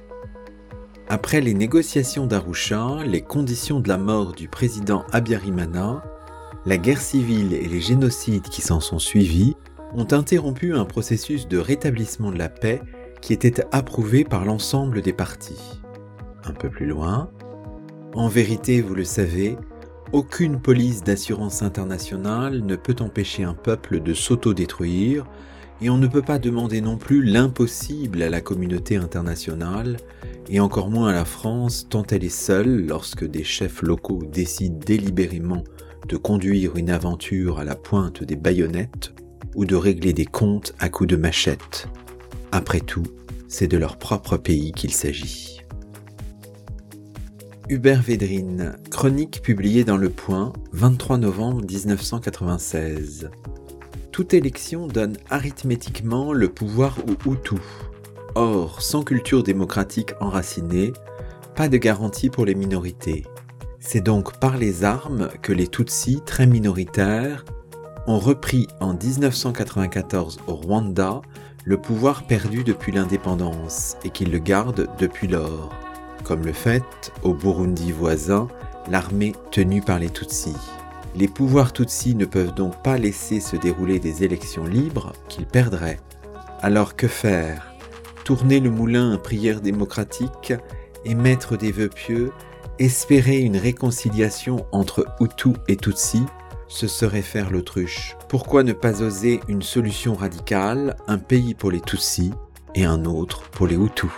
[1.09, 6.03] Après les négociations d'Arusha, les conditions de la mort du président Abiyarimana,
[6.65, 9.55] la guerre civile et les génocides qui s'en sont suivis
[9.95, 12.83] ont interrompu un processus de rétablissement de la paix
[13.21, 15.81] qui était approuvé par l'ensemble des partis.
[16.45, 17.31] Un peu plus loin,
[18.15, 19.57] en vérité, vous le savez,
[20.13, 25.27] aucune police d'assurance internationale ne peut empêcher un peuple de s'autodétruire,
[25.81, 29.97] et on ne peut pas demander non plus l'impossible à la communauté internationale,
[30.49, 34.79] et encore moins à la France tant elle est seule lorsque des chefs locaux décident
[34.85, 35.65] délibérément
[36.09, 39.13] de conduire une aventure à la pointe des baïonnettes
[39.55, 41.89] ou de régler des comptes à coups de machette.
[42.53, 43.07] Après tout,
[43.49, 45.61] c'est de leur propre pays qu'il s'agit.
[47.69, 53.31] Hubert Védrine, chronique publiée dans Le Point, 23 novembre 1996.
[54.13, 57.57] Toute élection donne arithmétiquement le pouvoir au Hutu.
[58.35, 60.93] Or, sans culture démocratique enracinée,
[61.57, 63.25] pas de garantie pour les minorités.
[63.81, 67.45] C'est donc par les armes que les Tutsis, très minoritaires,
[68.07, 71.23] ont repris en 1994 au Rwanda
[71.65, 75.71] le pouvoir perdu depuis l'indépendance et qu'ils le gardent depuis lors,
[76.23, 78.49] comme le fait au Burundi voisin
[78.91, 80.57] l'armée tenue par les Tutsis.
[81.17, 86.01] Les pouvoirs Tutsis ne peuvent donc pas laisser se dérouler des élections libres qu'ils perdraient.
[86.61, 87.73] Alors que faire?
[88.25, 90.53] Tourner le moulin à prière démocratique,
[91.05, 92.33] émettre des vœux pieux,
[92.79, 96.23] espérer une réconciliation entre Hutu et Tutsi
[96.69, 98.17] ce serait faire l'autruche.
[98.29, 102.33] Pourquoi ne pas oser une solution radicale, un pays pour les Tutsis
[102.75, 104.11] et un autre pour les Hutus?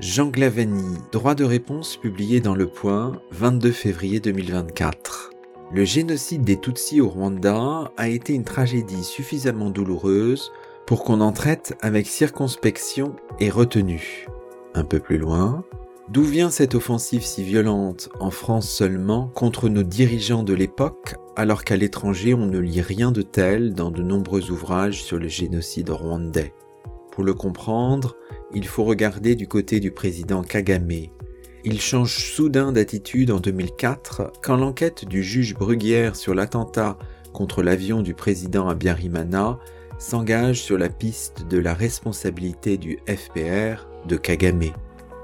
[0.00, 5.30] Jean Glavani, droit de réponse publié dans Le Point, 22 février 2024.
[5.72, 10.52] Le génocide des Tutsis au Rwanda a été une tragédie suffisamment douloureuse
[10.86, 14.26] pour qu'on en traite avec circonspection et retenue.
[14.74, 15.64] Un peu plus loin,
[16.10, 21.64] D'où vient cette offensive si violente, en France seulement, contre nos dirigeants de l'époque, alors
[21.64, 25.90] qu'à l'étranger on ne lit rien de tel dans de nombreux ouvrages sur le génocide
[25.90, 26.54] rwandais?
[27.12, 28.16] Pour le comprendre,
[28.54, 31.08] il faut regarder du côté du président Kagame.
[31.64, 36.96] Il change soudain d'attitude en 2004 quand l'enquête du juge Bruguière sur l'attentat
[37.34, 39.58] contre l'avion du président Abiyarimana
[39.98, 44.72] s'engage sur la piste de la responsabilité du FPR de Kagame.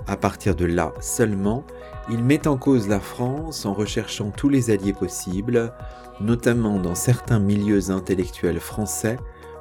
[0.06, 1.64] À partir de là seulement,
[2.10, 5.72] il met en cause la France en recherchant tous les alliés possibles,
[6.20, 9.16] notamment dans certains milieux intellectuels français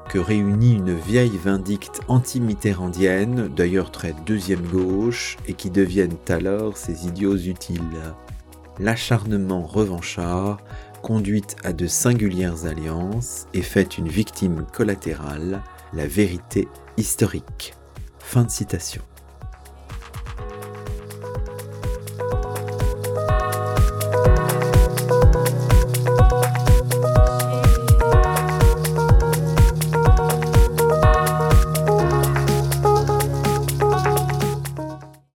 [0.09, 7.07] que réunit une vieille vindicte anti-mitterrandienne, d'ailleurs très deuxième gauche, et qui deviennent alors ses
[7.07, 7.81] idiots utiles.
[8.79, 10.57] L'acharnement revanchard
[11.01, 15.61] conduit à de singulières alliances et fait une victime collatérale,
[15.93, 16.67] la vérité
[16.97, 17.73] historique.
[18.19, 19.01] Fin de citation.